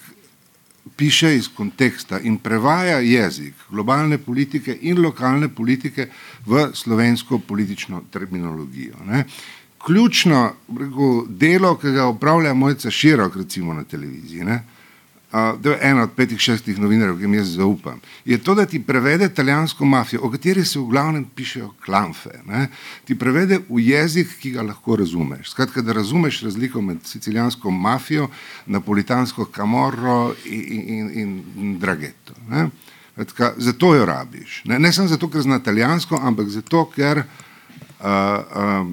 piše 0.96 1.36
iz 1.36 1.48
konteksta 1.48 2.18
in 2.20 2.38
prevaja 2.38 2.98
jezik 2.98 3.54
globalne 3.70 4.18
politike 4.18 4.78
in 4.80 5.00
lokalne 5.02 5.48
politike 5.48 6.08
v 6.46 6.68
slovensko 6.74 7.38
politično 7.38 8.02
terminologijo. 8.10 8.96
Ne. 9.06 9.24
Ključno 9.86 10.52
rekel, 10.68 11.24
delo, 11.28 11.76
ki 11.76 11.92
ga 11.96 12.06
upravlja 12.06 12.54
Mojca 12.54 12.90
Širok, 12.90 13.36
recimo 13.36 13.74
na 13.74 13.84
televiziji, 13.84 14.44
ne, 14.44 14.62
to 15.30 15.70
je 15.70 15.78
ena 15.82 16.02
od 16.02 16.10
petih, 16.16 16.40
šestih 16.40 16.78
novinarjev, 16.78 17.16
ki 17.18 17.22
jim 17.22 17.34
jaz 17.34 17.52
zaupam, 17.54 18.00
je 18.24 18.38
to, 18.38 18.54
da 18.54 18.66
ti 18.66 18.80
prevede 18.82 19.26
italijansko 19.30 19.84
mafijo, 19.84 20.22
o 20.26 20.30
kateri 20.30 20.64
se 20.64 20.78
v 20.78 20.88
glavnem 20.90 21.24
pišejo 21.34 21.70
klamfe, 21.84 22.40
ne, 22.46 22.66
ti 23.04 23.14
prevede 23.14 23.60
v 23.68 23.78
jezik, 23.84 24.32
ki 24.42 24.50
ga 24.56 24.64
lahko 24.66 24.96
razumeš. 24.96 25.52
Skratka, 25.54 25.82
da 25.86 25.92
razumeš 25.92 26.42
razliko 26.42 26.82
med 26.82 27.06
sicilijansko 27.06 27.70
mafijo, 27.70 28.28
napolitansko 28.66 29.44
kamorro 29.44 30.34
in, 30.44 31.10
in, 31.14 31.42
in 31.56 31.78
draghetto. 31.78 32.34
Ne. 32.48 32.66
Skratka, 33.14 33.52
zato 33.56 33.94
jo 33.94 34.06
rabiš. 34.06 34.62
Ne, 34.64 34.78
ne 34.78 34.92
samo 34.92 35.08
zato, 35.08 35.30
ker 35.30 35.46
zna 35.46 35.60
italijansko, 35.62 36.18
ampak 36.22 36.48
zato, 36.48 36.84
ker 36.90 37.22
uh, 37.22 38.04
uh, 38.04 38.86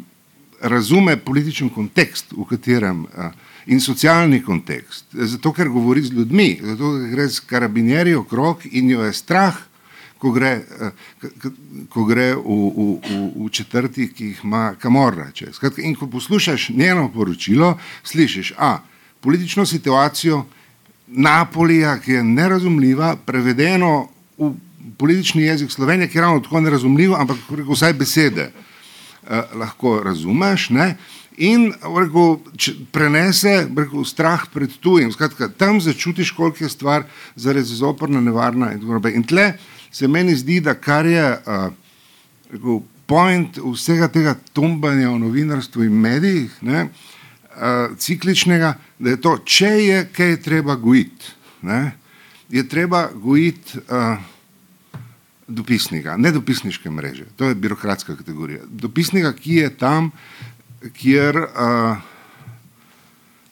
razume 0.62 1.18
političen 1.18 1.70
kontekst, 1.70 2.34
v 2.38 2.46
katerem 2.50 3.06
uh, 3.06 3.47
in 3.68 3.80
socialni 3.80 4.42
kontekst. 4.44 5.06
Zato, 5.12 5.52
ker 5.54 5.70
govori 5.70 6.02
z 6.02 6.14
ljudmi, 6.16 6.60
zato, 6.64 6.92
gre 7.12 7.28
z 7.30 7.44
karabinjeri 7.50 8.16
okrog 8.16 8.64
in 8.72 8.90
jo 8.90 9.04
je 9.04 9.14
strah, 9.14 9.58
ko 10.18 10.32
gre, 10.32 10.52
eh, 10.80 10.92
ko 11.90 12.06
gre 12.08 12.32
v, 12.36 12.42
v, 12.42 12.86
v, 13.04 13.18
v 13.46 13.50
četrti, 13.52 14.08
ki 14.14 14.32
jih 14.32 14.44
ima 14.44 14.72
kamorra. 14.80 15.30
Skratka, 15.36 15.82
in 15.82 15.96
ko 15.96 16.08
poslušaš 16.08 16.70
njeno 16.70 17.10
poročilo, 17.14 17.78
slišiš, 18.04 18.54
a 18.58 18.80
politično 19.22 19.66
situacijo 19.66 20.46
Napolija, 21.08 22.00
ki 22.04 22.12
je 22.12 22.24
nerazumljiva, 22.24 23.16
prevedeno 23.26 24.10
v 24.38 24.52
politični 24.98 25.44
jezik 25.44 25.72
Slovenije, 25.72 26.10
ki 26.10 26.18
je 26.18 26.22
ravno 26.22 26.40
tako 26.40 26.60
nerazumljivo, 26.62 27.16
ampak 27.16 27.38
vsaj 27.70 27.94
besede 27.94 28.52
lahko 29.54 30.00
razumeš. 30.04 30.70
Ne? 30.70 30.96
in 31.38 31.70
rekel, 31.84 32.40
prenese 32.92 33.68
rekel, 33.70 34.06
strah 34.06 34.46
pred 34.54 34.74
tujim. 34.82 35.12
Skratka, 35.14 35.50
tam 35.50 35.82
začutiš, 35.82 36.32
koliko 36.32 36.64
je 36.64 36.70
stvar 36.70 37.06
zares 37.36 37.70
zoprna, 37.70 38.22
nevarna 38.22 38.74
in. 38.74 38.82
In 39.14 39.24
tle 39.24 39.54
se 39.92 40.08
meni 40.08 40.36
zdi, 40.36 40.60
da 40.62 40.74
kar 40.74 41.06
je 41.06 41.26
uh, 41.32 41.70
rekel, 42.52 42.82
point 43.06 43.58
vsega 43.58 44.08
tega 44.08 44.36
tumbanja 44.54 45.12
o 45.12 45.18
novinarstvu 45.18 45.84
in 45.84 45.94
medijih, 46.02 46.52
ne, 46.62 46.88
uh, 46.90 47.96
cikličnega, 47.98 48.74
da 49.00 49.10
je 49.10 49.22
to, 49.22 49.38
če 49.46 49.70
je 49.70 50.02
kaj 50.12 50.42
treba 50.42 50.76
gojiti, 50.76 51.36
je 52.50 52.68
treba 52.70 53.08
gojiti 53.14 53.80
uh, 53.80 54.18
dopisnika, 55.48 56.18
ne 56.18 56.32
dopisniške 56.32 56.90
mreže, 56.92 57.26
to 57.36 57.46
je 57.46 57.56
birokratska 57.56 58.16
kategorija. 58.16 58.60
Dopisnika, 58.68 59.34
ki 59.34 59.54
je 59.54 59.70
tam, 59.78 60.12
kjer 60.94 61.38
uh, 61.38 61.98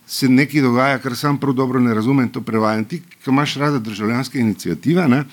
se 0.08 0.30
nekaj 0.30 0.62
dogaja, 0.62 1.00
kar 1.00 1.16
sam 1.16 1.38
prav 1.38 1.54
dobro 1.54 1.80
ne 1.80 1.94
razumem, 1.94 2.30
to 2.30 2.42
prevajam. 2.42 2.86
Ti, 2.86 3.02
ki 3.02 3.30
imaš 3.32 3.56
rada 3.56 3.80
državljanske 3.80 4.40
inicijative, 4.40 5.08
ne, 5.08 5.24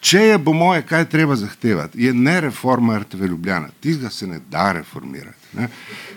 če 0.00 0.20
je 0.20 0.38
po 0.44 0.52
moje, 0.52 0.82
kaj 0.86 1.08
treba 1.10 1.36
zahtevati, 1.36 2.04
je 2.04 2.12
ne 2.14 2.40
reforma 2.40 2.98
RTV 2.98 3.24
Ljubljana. 3.24 3.68
Tistega 3.80 4.10
se 4.10 4.26
ne 4.26 4.40
da 4.50 4.72
reformirati. 4.72 5.56
Ne. 5.56 5.68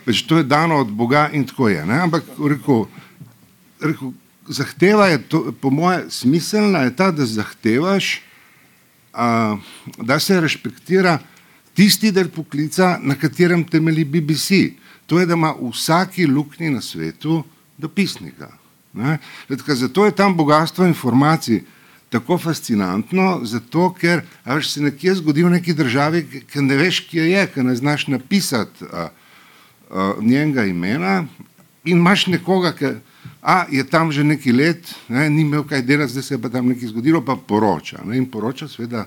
Več 0.06 0.22
to 0.28 0.38
je 0.38 0.44
dano 0.44 0.80
od 0.84 0.92
Boga 0.92 1.30
in 1.34 1.48
tako 1.48 1.70
je. 1.70 1.86
Ne. 1.86 2.00
Ampak 2.06 2.28
rekel, 2.50 2.86
rekel, 3.82 4.14
zahteva 4.48 5.08
je, 5.08 5.18
to, 5.28 5.44
po 5.62 5.70
moje, 5.70 6.06
smiselna 6.10 6.86
je 6.86 6.96
ta, 6.96 7.12
da 7.12 7.26
zahtevaš, 7.26 8.22
uh, 9.14 9.60
da 9.98 10.20
se 10.20 10.42
respektira 10.42 11.20
tisti 11.74 12.12
del 12.12 12.30
poklica, 12.30 12.98
na 13.02 13.16
katerem 13.16 13.64
temeli 13.64 14.06
BBC 14.06 14.84
to 15.06 15.20
je, 15.20 15.26
da 15.26 15.34
ima 15.34 15.56
vsaki 15.72 16.26
luknji 16.28 16.70
na 16.70 16.82
svetu 16.82 17.44
dopisnika. 17.78 18.48
Zdaj, 18.94 19.18
zato 19.76 20.06
je 20.06 20.16
tam 20.16 20.38
bogatstvo 20.38 20.86
informacij 20.86 21.62
tako 22.10 22.38
fascinantno, 22.38 23.40
zato 23.44 23.94
ker 23.94 24.22
veš, 24.46 24.70
se 24.70 24.82
nekje 24.82 25.16
zgodi 25.16 25.44
v 25.44 25.50
neki 25.50 25.74
državi, 25.74 26.44
ki 26.52 26.62
ne 26.62 26.78
veš, 26.78 27.00
kje 27.10 27.24
je, 27.32 27.48
ki 27.54 27.64
ne 27.64 27.76
znaš 27.76 28.08
napisati 28.08 28.86
a, 28.92 29.10
a, 29.90 30.14
njenega 30.22 30.66
imena 30.66 31.26
in 31.84 31.98
imaš 31.98 32.28
nekoga, 32.28 32.72
ki 32.72 32.94
a, 33.44 33.66
je 33.70 33.84
tam 33.84 34.12
že 34.12 34.24
neki 34.24 34.52
let, 34.56 34.96
ne, 35.12 35.28
ni 35.30 35.44
imel 35.44 35.66
kaj 35.68 35.84
delati, 35.84 36.16
zdaj 36.16 36.24
se 36.24 36.34
je 36.34 36.42
pa 36.42 36.50
tam 36.50 36.72
nekaj 36.72 36.90
zgodilo, 36.90 37.22
pa 37.22 37.36
poroča. 37.36 38.00
Ne, 38.06 38.18
in 38.18 38.30
poroča 38.32 38.68
seveda 38.68 39.06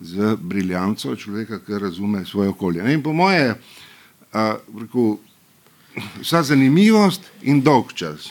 z 0.00 0.36
briljanco 0.38 1.16
človeka, 1.16 1.58
ki 1.66 1.82
razume 1.82 2.24
svoje 2.24 2.54
okolje. 2.54 2.82
Ne, 2.82 2.94
in 2.94 3.02
po 3.02 3.12
moje, 3.12 3.56
rekel, 4.32 5.16
vsa 6.22 6.42
zanimivost 6.46 7.26
in 7.42 7.60
dolg 7.60 7.92
čas 7.92 8.30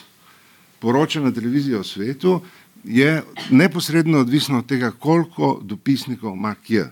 poročanja 0.82 1.26
na 1.26 1.34
televizijo 1.34 1.80
o 1.80 1.84
svetu 1.84 2.42
je 2.84 3.24
neposredno 3.50 4.20
odvisno 4.20 4.58
od 4.58 4.66
tega, 4.66 4.92
koliko 4.92 5.60
dopisnikov 5.64 6.34
ima 6.34 6.56
kje. 6.56 6.90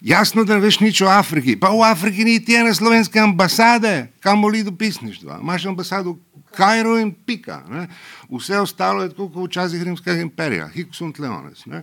Jasno, 0.00 0.44
da 0.44 0.54
ne 0.54 0.60
veš 0.60 0.80
nič 0.80 1.00
o 1.00 1.08
Afriki, 1.08 1.56
pa 1.56 1.70
v 1.70 1.84
Afriki 1.86 2.24
niti 2.24 2.54
ene 2.54 2.74
slovenske 2.74 3.20
ambasade, 3.20 4.10
kam 4.20 4.42
voli 4.42 4.62
dopisništva. 4.62 5.38
Imaš 5.42 5.66
ambasado 5.66 6.16
v 6.52 6.56
Kajru 6.56 6.98
in 7.00 7.12
pika. 7.12 7.62
Ne? 7.70 7.86
Vse 8.30 8.60
ostalo 8.60 9.02
je 9.02 9.12
tako 9.14 9.28
kot 9.32 9.50
včasih 9.50 9.82
rimskega 9.82 10.20
imperija, 10.20 10.68
Hiksun 10.68 11.12
Tleones. 11.16 11.64
Ne? 11.66 11.82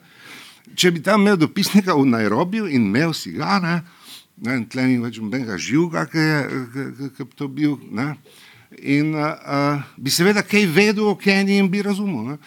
Če 0.76 0.92
bi 0.94 1.02
tam 1.04 1.26
imel 1.26 1.40
dopisnika 1.42 1.96
v 1.98 2.06
Nairobiju 2.06 2.70
in 2.70 2.86
imel 2.92 3.14
si 3.18 3.34
ga, 3.34 3.58
ne, 3.64 3.80
ne 4.46 4.60
tle 4.70 4.86
ni 4.86 5.00
več 5.02 5.18
nobenega 5.18 5.58
živega, 5.58 6.06
ki 6.12 6.26
je 6.28 7.28
to 7.36 7.48
bil, 7.50 7.80
ne, 7.90 8.14
in 8.78 9.16
uh, 9.18 9.82
bi 9.98 10.14
seveda 10.14 10.44
kaj 10.46 10.68
vedel 10.70 11.10
o 11.10 11.16
Keniji 11.18 11.58
in 11.58 11.72
bi 11.74 11.82
razumel. 11.82 12.36
Ne. 12.36 12.38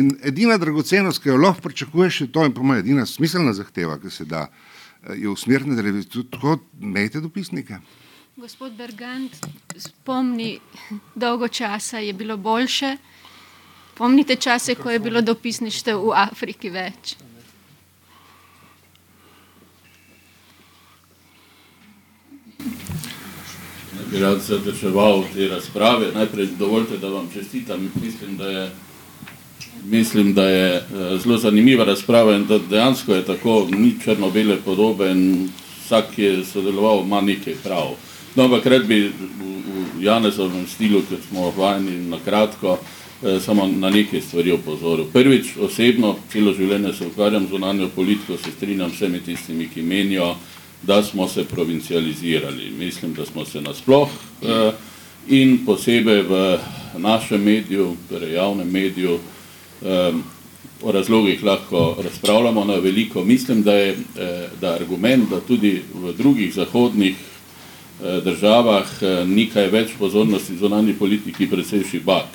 In 0.00 0.14
edina 0.24 0.56
dragocenost, 0.58 1.20
ki 1.20 1.34
jo 1.34 1.36
lahko 1.36 1.68
pričakuješ, 1.68 2.22
je 2.24 2.32
to 2.32 2.46
in 2.48 2.56
po 2.56 2.64
mojem 2.64 2.80
edina 2.80 3.04
smiselna 3.06 3.52
zahteva, 3.56 4.00
ki 4.00 4.10
se 4.10 4.24
da. 4.24 4.46
Uh, 4.48 4.76
je 5.14 5.28
usmerjena 5.28 5.76
televizija, 5.76 6.10
tudi 6.10 6.30
tako, 6.30 6.58
imejte 6.80 7.20
dopisnike. 7.20 7.78
Gospod 8.36 8.72
Bergant, 8.76 9.32
spomni, 9.78 10.58
dolgo 11.14 11.48
časa 11.48 11.98
je 11.98 12.12
bilo 12.12 12.36
boljše. 12.36 12.96
Pomnite 13.94 14.36
čase, 14.36 14.74
ko 14.74 14.90
je 14.90 14.98
bilo 14.98 15.20
dopisništvo 15.24 15.94
v 16.02 16.10
Afriki 16.12 16.68
več. 16.70 17.14
Rad 24.12 24.42
se 24.44 24.54
odreševal 24.54 25.24
te 25.32 25.48
razprave. 25.48 26.10
Najprej 26.14 26.50
dovolite, 26.58 26.98
da 26.98 27.08
vam 27.08 27.30
čestitam. 27.32 27.88
Mislim, 28.02 28.36
da 28.36 28.48
je 28.50 28.70
mislim, 29.84 30.34
da 30.34 30.48
je 30.48 30.76
uh, 30.76 31.20
zelo 31.22 31.38
zanimiva 31.38 31.84
razprava 31.84 32.36
in 32.36 32.44
da 32.46 32.58
dejansko 32.58 33.14
je 33.14 33.24
tako, 33.24 33.66
ni 33.70 33.94
črno-bele 34.04 34.60
podobe 34.64 35.08
in 35.10 35.48
vsak, 35.86 36.12
ki 36.14 36.22
je 36.22 36.44
sodeloval, 36.44 37.00
ima 37.00 37.20
nekaj 37.20 37.56
prav. 37.64 37.96
No, 38.36 38.44
ampak 38.44 38.66
red 38.68 38.84
bi 38.84 39.08
v, 39.08 39.12
v 39.96 40.04
Janezovem 40.04 40.68
stilu, 40.68 41.00
ker 41.08 41.16
smo 41.24 41.48
vajeni 41.56 42.04
na 42.04 42.20
kratko, 42.20 42.76
eh, 43.24 43.40
samo 43.40 43.64
na 43.64 43.88
nekaj 43.88 44.20
stvari 44.20 44.52
opozoril. 44.52 45.08
Prvič, 45.08 45.56
osebno, 45.56 46.18
celo 46.28 46.52
življenje 46.52 46.92
se 46.92 47.06
ukvarjam 47.08 47.46
z 47.48 47.56
zunanjo 47.56 47.88
politiko, 47.96 48.36
se 48.36 48.52
strinjam 48.52 48.92
vsemi 48.92 49.22
tistimi, 49.24 49.70
ki 49.72 49.82
menijo, 49.82 50.34
da 50.82 51.00
smo 51.02 51.24
se 51.28 51.46
provincializirali. 51.48 52.76
Mislim, 52.76 53.14
da 53.16 53.24
smo 53.24 53.44
se 53.48 53.60
nasploh 53.64 54.08
eh, 54.44 54.72
in 55.32 55.64
posebej 55.64 56.22
v 56.28 56.58
našem 57.00 57.40
mediju, 57.40 57.96
torej 58.10 58.36
javnem 58.36 58.68
mediju, 58.68 59.16
um, 59.80 60.22
o 60.82 60.92
razlogih 60.92 61.42
lahko 61.42 61.96
razpravljamo 62.04 62.64
na 62.64 62.76
veliko. 62.84 63.24
Mislim, 63.24 63.62
da 63.62 63.72
je 63.72 63.90
eh, 63.90 64.48
da 64.60 64.76
argument, 64.76 65.30
da 65.30 65.40
tudi 65.40 65.80
v 65.94 66.12
drugih 66.12 66.54
zahodnih 66.54 67.16
eh, 67.16 67.35
državah 68.24 68.86
eh, 69.02 69.24
ni 69.26 69.46
kaj 69.50 69.70
več 69.70 69.94
pozornosti 69.98 70.56
zunanji 70.56 70.94
politiki 70.94 71.48
predvsej 71.50 71.84
šibak. 71.90 72.28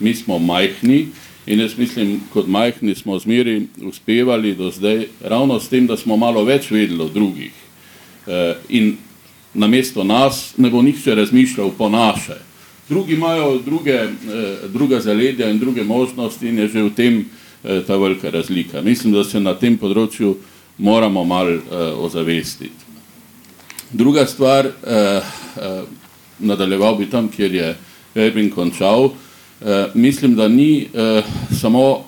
Mi 0.00 0.14
smo 0.14 0.38
majhni 0.38 1.08
in 1.46 1.60
jaz 1.60 1.78
mislim, 1.78 2.20
kot 2.32 2.46
majhni 2.46 2.94
smo 2.94 3.18
zmeri 3.18 3.66
uspevali 3.82 4.54
do 4.54 4.70
zdaj 4.70 5.06
ravno 5.20 5.60
s 5.60 5.68
tem, 5.68 5.86
da 5.86 5.96
smo 5.96 6.16
malo 6.16 6.44
več 6.44 6.70
vedeli 6.70 7.02
o 7.02 7.08
drugih. 7.08 7.52
In 8.68 8.96
namesto 9.54 10.04
nas 10.04 10.52
ne 10.56 10.70
bo 10.70 10.82
nihče 10.82 11.14
razmišljal 11.14 11.70
po 11.78 11.88
naše 11.88 12.36
drugi 12.88 13.14
imajo 13.14 13.58
druge, 13.58 13.92
eh, 13.92 14.08
druga 14.68 15.00
zaledja 15.00 15.50
in 15.50 15.58
druge 15.58 15.84
možnosti 15.84 16.48
in 16.48 16.58
je 16.58 16.68
že 16.68 16.82
v 16.82 16.90
tem 16.94 17.24
eh, 17.64 17.82
ta 17.86 17.96
velika 17.96 18.30
razlika. 18.30 18.82
Mislim, 18.82 19.12
da 19.12 19.24
se 19.24 19.40
na 19.40 19.54
tem 19.54 19.78
področju 19.78 20.36
moramo 20.78 21.24
mal 21.24 21.48
eh, 21.48 21.60
ozavestiti. 21.96 22.87
Druga 23.92 24.26
stvar, 24.26 24.68
nadaljeval 26.38 26.96
bi 26.96 27.10
tam, 27.10 27.28
kjer 27.28 27.54
je 27.54 27.76
Erbin 28.14 28.50
končal, 28.50 29.10
mislim, 29.94 30.34
da 30.34 30.48
ni 30.48 30.88
samo 31.60 32.04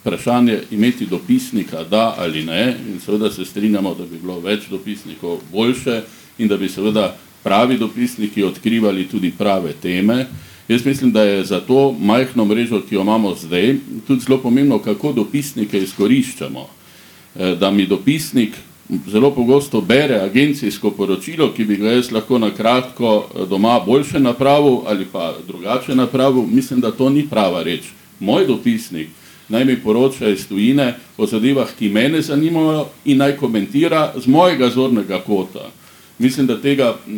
vprašanje 0.00 0.60
imeti 0.70 1.06
dopisnika, 1.06 1.84
da 1.84 2.14
ali 2.18 2.44
ne, 2.44 2.76
in 2.88 3.00
seveda 3.00 3.30
se 3.30 3.44
strinjamo, 3.44 3.94
da 3.94 4.04
bi 4.06 4.18
bilo 4.18 4.40
več 4.40 4.68
dopisnikov 4.70 5.38
boljše 5.52 6.02
in 6.38 6.48
da 6.48 6.56
bi 6.56 6.68
seveda 6.68 7.16
pravi 7.42 7.78
dopisniki 7.78 8.42
odkrivali 8.42 9.08
tudi 9.08 9.30
prave 9.38 9.72
teme. 9.82 10.26
Jaz 10.68 10.84
mislim, 10.86 11.12
da 11.12 11.22
je 11.22 11.44
za 11.44 11.60
to 11.60 11.92
majhno 12.00 12.44
mrežo, 12.44 12.80
ki 12.88 12.94
jo 12.94 13.00
imamo 13.00 13.34
zdaj, 13.34 13.76
tudi 14.06 14.20
zelo 14.20 14.38
pomembno, 14.38 14.78
kako 14.78 15.12
dopisnike 15.12 15.78
izkoriščamo. 15.78 16.68
Eh, 17.38 17.56
da 17.60 17.70
mi 17.70 17.86
dopisnik 17.86 18.52
zelo 19.06 19.30
pogosto 19.30 19.80
bere 19.80 20.20
agencijsko 20.20 20.90
poročilo, 20.90 21.52
ki 21.52 21.64
bi 21.64 21.76
ga 21.76 21.92
jaz 21.92 22.10
lahko 22.12 22.38
na 22.38 22.50
kratko 22.50 23.26
eh, 23.26 23.46
doma 23.46 23.80
boljše 23.86 24.20
napravil 24.20 24.78
ali 24.86 25.06
pa 25.12 25.34
drugače 25.46 25.94
napravil, 25.94 26.42
mislim, 26.42 26.80
da 26.80 26.90
to 26.90 27.10
ni 27.10 27.26
prava 27.28 27.62
reč. 27.62 27.82
Moj 28.20 28.46
dopisnik 28.46 29.08
naj 29.48 29.64
mi 29.64 29.76
poroča 29.76 30.28
iz 30.28 30.48
tujine 30.48 30.94
o 31.16 31.26
zadevah, 31.26 31.68
ki 31.78 31.88
mene 31.88 32.22
zanimajo 32.22 32.86
in 33.04 33.18
naj 33.18 33.36
komentira 33.36 34.12
z 34.16 34.26
mojega 34.26 34.70
zornega 34.70 35.20
kota. 35.20 35.70
Mislim, 36.18 36.46
da 36.46 36.60
tega 36.60 36.96
eh, 37.06 37.10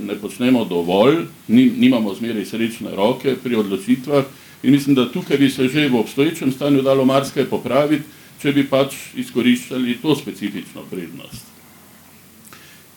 ne 0.00 0.14
počnemo 0.14 0.64
dovolj, 0.64 1.16
nimamo 1.48 2.14
zmeraj 2.14 2.44
srečne 2.44 2.90
roke 2.96 3.36
pri 3.42 3.56
odločitvah 3.56 4.24
in 4.62 4.72
mislim, 4.72 4.94
da 4.94 5.12
tukaj 5.12 5.38
bi 5.38 5.50
se 5.50 5.68
že 5.68 5.88
v 5.88 5.96
obstoječem 5.96 6.52
stanju 6.52 6.82
dalo 6.82 7.04
marsikaj 7.04 7.44
popraviti, 7.44 8.04
če 8.42 8.52
bi 8.52 8.66
pač 8.68 8.94
izkoriščali 9.16 9.98
to 10.02 10.16
specifično 10.16 10.84
prednost. 10.90 11.44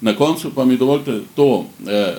Na 0.01 0.15
koncu 0.15 0.51
pa 0.55 0.65
mi 0.65 0.77
dovolite 0.77 1.21
to, 1.35 1.65
eh, 1.87 2.17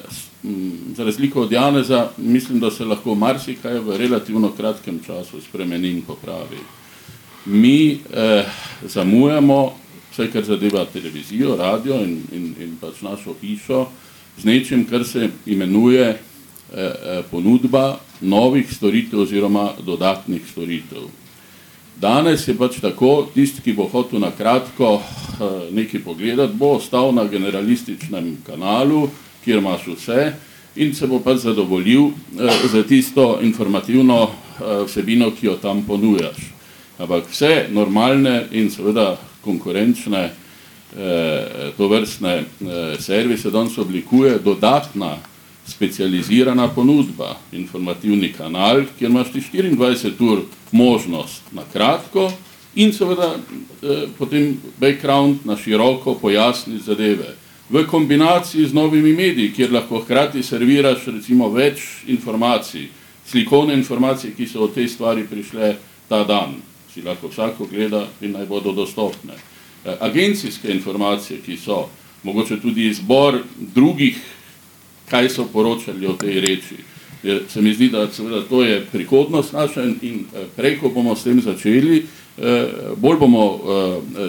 za 0.97 1.05
razliko 1.05 1.43
od 1.43 1.53
Janeza, 1.53 2.11
mislim, 2.17 2.61
da 2.61 2.71
se 2.71 2.85
lahko 2.85 3.15
marsikaj 3.15 3.79
v 3.79 3.97
relativno 3.97 4.53
kratkem 4.57 5.01
času 5.07 5.41
spremeni 5.41 5.91
in 5.91 6.03
popravi. 6.03 6.59
Mi 7.45 7.93
eh, 7.93 8.45
zamujamo 8.83 9.73
vse, 10.13 10.31
kar 10.31 10.45
zadeva 10.45 10.85
televizijo, 10.85 11.57
radio 11.57 11.95
in, 11.95 12.23
in, 12.33 12.55
in 12.61 12.77
pač 12.81 13.03
našo 13.03 13.35
hišo, 13.41 13.87
z 14.39 14.45
nečim, 14.45 14.85
kar 14.85 15.05
se 15.05 15.31
imenuje 15.47 16.09
eh, 16.09 16.17
eh, 16.73 17.23
ponudba 17.31 18.01
novih 18.21 18.75
storitev 18.75 19.21
oziroma 19.21 19.73
dodatnih 19.87 20.43
storitev. 20.53 21.09
Danes 22.01 22.49
je 22.49 22.55
pač 22.57 22.79
tako, 22.81 23.27
tisti, 23.35 23.61
ki 23.61 23.75
bo 23.77 23.85
hotel 23.93 24.23
na 24.23 24.31
kratko 24.33 24.95
eh, 24.97 25.49
nekaj 25.77 26.01
pogledati, 26.01 26.57
bo 26.57 26.79
ostal 26.79 27.13
na 27.13 27.27
generalističnem 27.29 28.39
kanalu, 28.47 29.09
kjer 29.45 29.61
imaš 29.61 29.85
vse 29.87 30.33
in 30.81 30.95
se 30.95 31.07
bo 31.07 31.19
pač 31.21 31.43
zadovoljil 31.45 32.07
eh, 32.09 32.65
za 32.73 32.83
tisto 32.89 33.39
informativno 33.43 34.23
eh, 34.23 34.85
vsebino, 34.87 35.29
ki 35.37 35.47
jo 35.47 35.57
tam 35.61 35.85
ponujaš. 35.85 36.41
Ampak 36.99 37.29
vse 37.33 37.67
normalne 37.69 38.47
in 38.53 38.71
seveda 38.73 39.19
konkurenčne 39.45 40.25
eh, 40.25 41.73
to 41.77 41.89
vrstne 41.89 42.35
eh, 42.39 42.97
servise 43.01 43.51
danes 43.51 43.79
oblikuje 43.79 44.39
dodatna 44.39 45.19
specializirana 45.67 46.69
ponudba, 46.69 47.37
informativni 47.53 48.33
kanal, 48.33 48.83
kjer 48.99 49.11
imaš 49.11 49.33
ti 49.33 49.43
24 49.53 50.33
ur 50.33 50.43
možnost 50.73 51.43
na 51.53 51.63
kratko 51.73 52.31
in 52.75 52.93
seveda 52.93 53.35
eh, 53.35 54.07
potem 54.19 54.57
background 54.81 55.39
na 55.45 55.57
široko 55.57 56.15
pojasni 56.15 56.79
zadeve. 56.79 57.37
V 57.71 57.87
kombinaciji 57.87 58.67
z 58.67 58.75
novimi 58.75 59.13
mediji, 59.13 59.53
kjer 59.53 59.73
lahko 59.73 60.01
hkrati 60.01 60.43
serviraš 60.43 61.07
recimo 61.07 61.49
več 61.49 61.83
informacij, 62.07 62.89
slikovne 63.27 63.75
informacije, 63.75 64.35
ki 64.35 64.47
so 64.47 64.65
o 64.65 64.69
tej 64.69 64.89
stvari 64.89 65.27
prišle 65.31 65.77
ta 66.09 66.25
dan 66.25 66.59
si 66.95 67.03
lahko 67.03 67.29
vsako 67.29 67.67
gleda 67.71 68.07
in 68.21 68.33
naj 68.33 68.47
bodo 68.47 68.73
dostopne. 68.73 69.35
Eh, 69.85 69.97
agencijske 70.01 70.73
informacije, 70.73 71.41
ki 71.41 71.57
so, 71.57 71.89
mogoče 72.23 72.61
tudi 72.61 72.89
izbor 72.89 73.39
drugih, 73.75 74.19
kaj 75.11 75.29
so 75.29 75.45
poročali 75.53 76.07
o 76.07 76.13
tej 76.13 76.41
reči. 76.41 76.77
Se 77.49 77.61
mi 77.63 77.75
zdi, 77.75 77.91
da 77.93 78.07
seveda 78.09 78.43
to 78.49 78.63
je 78.63 78.81
prihodnost 78.93 79.53
naša 79.53 79.85
in 79.85 80.25
eh, 80.35 80.47
prej, 80.57 80.79
ko 80.81 80.89
bomo 80.89 81.17
s 81.17 81.25
tem 81.25 81.41
začeli, 81.41 81.99
eh, 82.39 82.67
bolj 82.97 83.19
bomo 83.19 83.45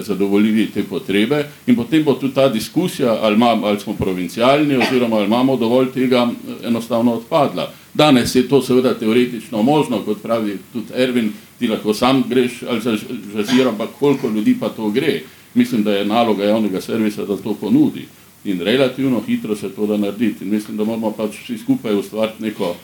zadovoljili 0.01 0.67
te 0.73 0.83
potrebe 0.83 1.45
in 1.67 1.75
potem 1.75 2.03
bo 2.03 2.13
tudi 2.13 2.33
ta 2.33 2.49
diskusija, 2.49 3.17
ali, 3.21 3.35
imam, 3.35 3.63
ali 3.63 3.79
smo 3.79 3.93
provincialni 3.93 4.77
oziroma 4.77 5.15
ali 5.15 5.25
imamo 5.25 5.57
dovolj 5.57 5.91
tega, 5.93 6.27
enostavno 6.63 7.13
odpadla. 7.13 7.71
Danes 7.93 8.35
je 8.35 8.47
to 8.47 8.61
seveda 8.61 8.93
teoretično 8.93 9.61
možno, 9.63 10.01
kot 10.05 10.21
pravi 10.21 10.57
tudi 10.73 10.93
Ervin, 10.95 11.31
ti 11.59 11.67
lahko 11.67 11.93
sam 11.93 12.23
greš 12.29 12.63
ali 12.69 12.81
za 12.81 12.97
žazir, 13.35 13.67
ampak 13.67 13.89
koliko 13.99 14.27
ljudi 14.27 14.57
pa 14.59 14.69
to 14.69 14.89
gre. 14.89 15.21
Mislim, 15.53 15.83
da 15.83 15.93
je 15.93 16.05
naloga 16.05 16.43
javnega 16.43 16.81
servisa, 16.81 17.25
da 17.25 17.37
to 17.37 17.53
ponudi. 17.53 18.05
In 18.43 18.61
relativno 18.61 19.21
hitro 19.27 19.55
se 19.55 19.69
to 19.69 19.87
da 19.87 19.97
narediti. 19.97 20.43
In 20.43 20.49
mislim, 20.49 20.77
da 20.77 20.83
moramo 20.83 21.11
pač 21.11 21.35
vsi 21.43 21.57
skupaj 21.57 21.95
ustvariti 21.95 22.43
neko, 22.43 22.75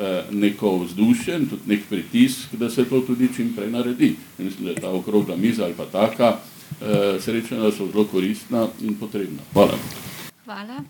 eh, 0.00 0.24
neko 0.30 0.78
vzdušje 0.78 1.38
tudi 1.38 1.62
nek 1.66 1.80
pritisk, 1.88 2.54
da 2.54 2.70
se 2.70 2.84
to 2.84 3.00
tudi 3.00 3.28
čim 3.36 3.52
prej 3.56 3.70
naredi. 3.70 4.16
In 4.38 4.44
mislim, 4.44 4.64
da 4.64 4.70
je 4.70 4.80
ta 4.80 4.90
okrogla 4.90 5.36
miza 5.36 5.64
ali 5.64 5.74
pa 5.74 5.86
taka 5.86 6.38
eh, 6.80 7.20
srečanja 7.20 7.70
so 7.72 7.86
zelo 7.86 8.04
koristna 8.04 8.68
in 8.80 8.94
potrebna. 8.94 9.42
Hvala. 9.52 9.78
Hvala. 10.44 10.84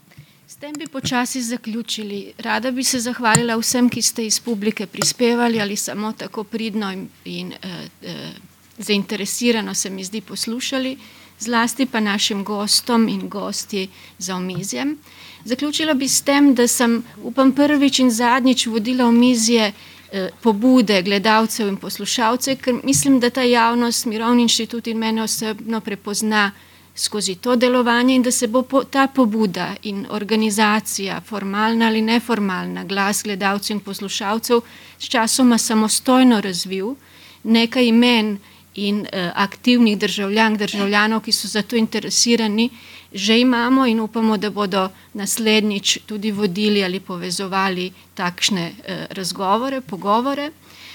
S 0.46 0.56
tem 0.56 0.72
bi 0.78 0.86
počasi 0.86 1.42
zaključili. 1.42 2.32
Rada 2.38 2.70
bi 2.70 2.84
se 2.84 3.00
zahvalila 3.00 3.56
vsem, 3.56 3.88
ki 3.88 4.02
ste 4.02 4.26
iz 4.26 4.40
publike 4.40 4.86
prispevali 4.86 5.60
ali 5.60 5.76
samo 5.76 6.12
tako 6.12 6.44
pridno 6.44 6.92
in, 6.92 7.08
in 7.24 7.52
eh, 7.52 7.88
eh, 8.02 8.30
zainteresirano 8.78 9.74
se 9.74 9.90
mi 9.90 10.04
zdi 10.04 10.20
poslušali 10.20 10.96
zlasti 11.38 11.86
pa 11.86 12.00
našim 12.00 12.44
gostom 12.44 13.08
in 13.08 13.28
gosti 13.28 13.88
za 14.18 14.36
omizjem. 14.36 14.98
Zaključila 15.44 15.94
bi 15.94 16.08
s 16.08 16.22
tem, 16.22 16.54
da 16.54 16.68
sem, 16.68 17.02
upam, 17.22 17.52
prvič 17.52 17.98
in 17.98 18.10
zadnjič 18.10 18.66
vodila 18.66 19.06
omizje 19.06 19.72
eh, 20.12 20.30
pobude 20.42 21.02
gledalcev 21.02 21.68
in 21.68 21.76
poslušalcev, 21.76 22.56
ker 22.56 22.74
mislim, 22.84 23.20
da 23.20 23.30
ta 23.30 23.42
javnost, 23.42 24.06
Mirovni 24.06 24.42
inštitut 24.42 24.86
in 24.86 24.98
mene 24.98 25.22
osebno 25.22 25.80
prepozna 25.80 26.50
skozi 26.94 27.34
to 27.34 27.56
delovanje 27.56 28.14
in 28.14 28.22
da 28.22 28.30
se 28.30 28.46
bo 28.46 28.62
po, 28.62 28.84
ta 28.84 29.06
pobuda 29.06 29.74
in 29.82 30.06
organizacija, 30.10 31.20
formalna 31.20 31.86
ali 31.86 32.02
neformalna, 32.02 32.84
glas 32.84 33.22
gledalcev 33.22 33.76
in 33.76 33.80
poslušalcev, 33.80 34.60
s 34.98 35.08
časoma 35.08 35.58
samostojno 35.58 36.40
razvil, 36.40 36.94
nekaj 37.42 37.86
imen, 37.86 38.38
in 38.74 39.00
uh, 39.00 39.30
aktivnih 39.34 39.98
državljank, 39.98 40.58
državljanov, 40.58 41.22
ki 41.22 41.32
so 41.32 41.48
za 41.48 41.62
to 41.62 41.76
interesirani, 41.76 42.70
že 43.12 43.38
imamo 43.40 43.86
in 43.86 44.00
upamo, 44.00 44.36
da 44.36 44.50
bodo 44.50 44.88
naslednjič 45.12 45.98
tudi 46.06 46.32
vodili 46.32 46.84
ali 46.84 47.00
povezovali 47.00 47.92
takšne 48.14 48.70
uh, 48.70 49.06
razgovore, 49.10 49.80
pogovore. 49.80 50.50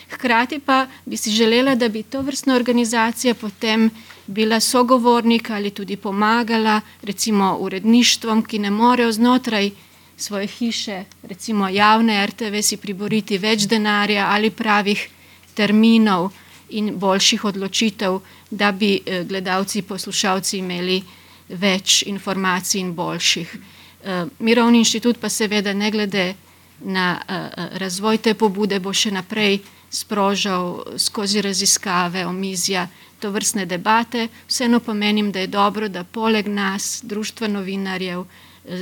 Hkrati 0.10 0.60
pa 0.60 0.88
bi 1.06 1.18
si 1.18 1.32
želela, 1.32 1.76
da 1.76 1.88
bi 1.89 2.04
to 2.04 2.22
vrstna 2.22 2.56
organizacija 2.56 3.36
potem 3.36 3.89
bila 4.28 4.60
sogovornik 4.60 5.50
ali 5.50 5.70
tudi 5.70 5.96
pomagala, 5.96 6.82
recimo 7.02 7.58
uredništvom, 7.60 8.44
ki 8.46 8.60
ne 8.60 8.72
morejo 8.72 9.12
znotraj 9.12 9.72
svoje 10.18 10.48
hiše, 10.48 11.04
recimo 11.24 11.70
javne 11.70 12.26
RTV, 12.28 12.62
si 12.62 12.78
priboriti 12.78 13.38
več 13.38 13.68
denarja 13.68 14.28
ali 14.30 14.50
pravih 14.50 15.10
terminov, 15.54 16.32
in 16.69 16.93
boljših 16.99 17.45
odločitev, 17.45 18.19
da 18.51 18.71
bi 18.71 18.99
eh, 19.05 19.23
gledalci, 19.23 19.82
poslušalci 19.82 20.58
imeli 20.58 21.01
več 21.49 22.03
informacij 22.08 22.82
in 22.82 22.93
boljših. 22.95 23.55
Eh, 24.03 24.25
Mirovni 24.39 24.77
inštitut 24.77 25.19
pa 25.19 25.29
seveda 25.29 25.73
ne 25.73 25.91
glede 25.91 26.34
na 26.79 27.19
eh, 27.27 27.49
razvoj 27.79 28.17
te 28.17 28.34
pobude 28.34 28.79
bo 28.79 28.93
še 28.93 29.12
naprej 29.12 29.60
sprožal 29.89 30.97
skozi 30.97 31.41
raziskave, 31.41 32.25
omizja, 32.25 32.88
to 33.19 33.32
vrstne 33.32 33.65
debate. 33.65 34.27
Vseeno 34.47 34.79
pa 34.79 34.93
menim, 34.93 35.32
da 35.32 35.39
je 35.39 35.47
dobro, 35.47 35.89
da 35.89 36.03
poleg 36.03 36.47
nas, 36.47 37.01
društva 37.03 37.47
novinarjev, 37.47 38.23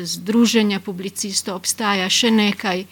združenja 0.04 0.80
publicistov, 0.84 1.56
obstaja 1.56 2.10
še 2.10 2.32
nekaj, 2.32 2.84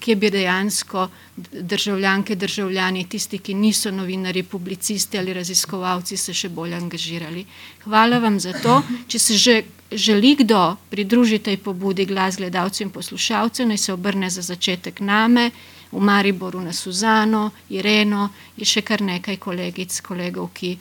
kje 0.00 0.16
bi 0.16 0.30
dejansko 0.30 1.08
državljanke, 1.52 2.34
državljani, 2.34 3.06
tisti, 3.08 3.38
ki 3.38 3.54
niso 3.54 3.90
novinari, 3.90 4.42
publicisti 4.42 5.18
ali 5.18 5.32
raziskovalci, 5.32 6.16
se 6.16 6.34
še 6.34 6.48
bolj 6.48 6.74
angažirali. 6.74 7.44
Hvala 7.84 8.18
vam 8.18 8.40
za 8.40 8.52
to. 8.62 8.82
Če 9.08 9.18
se 9.18 9.36
že 9.38 9.62
želi 9.92 10.34
kdo 10.36 10.76
pridružiti 10.90 11.44
tej 11.44 11.56
pobudi 11.56 12.04
glas 12.04 12.36
gledalcev 12.36 12.86
in 12.86 12.90
poslušalcev, 12.92 13.68
naj 13.68 13.78
se 13.78 13.92
obrne 13.92 14.30
za 14.30 14.42
začetek 14.42 15.00
name, 15.00 15.50
v 15.92 16.00
Mariboru 16.00 16.60
na 16.60 16.72
Suzano, 16.72 17.50
Ireno, 17.70 18.28
je 18.56 18.64
še 18.64 18.82
kar 18.82 19.00
nekaj 19.00 19.38
kolegic, 19.40 20.00
kolegov, 20.04 20.50
ki 20.52 20.76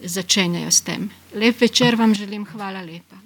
začenjajo 0.00 0.70
s 0.70 0.80
tem. 0.80 1.10
Lep 1.34 1.60
večer 1.60 1.96
vam 1.96 2.14
želim, 2.14 2.46
hvala 2.46 2.80
lepa. 2.80 3.20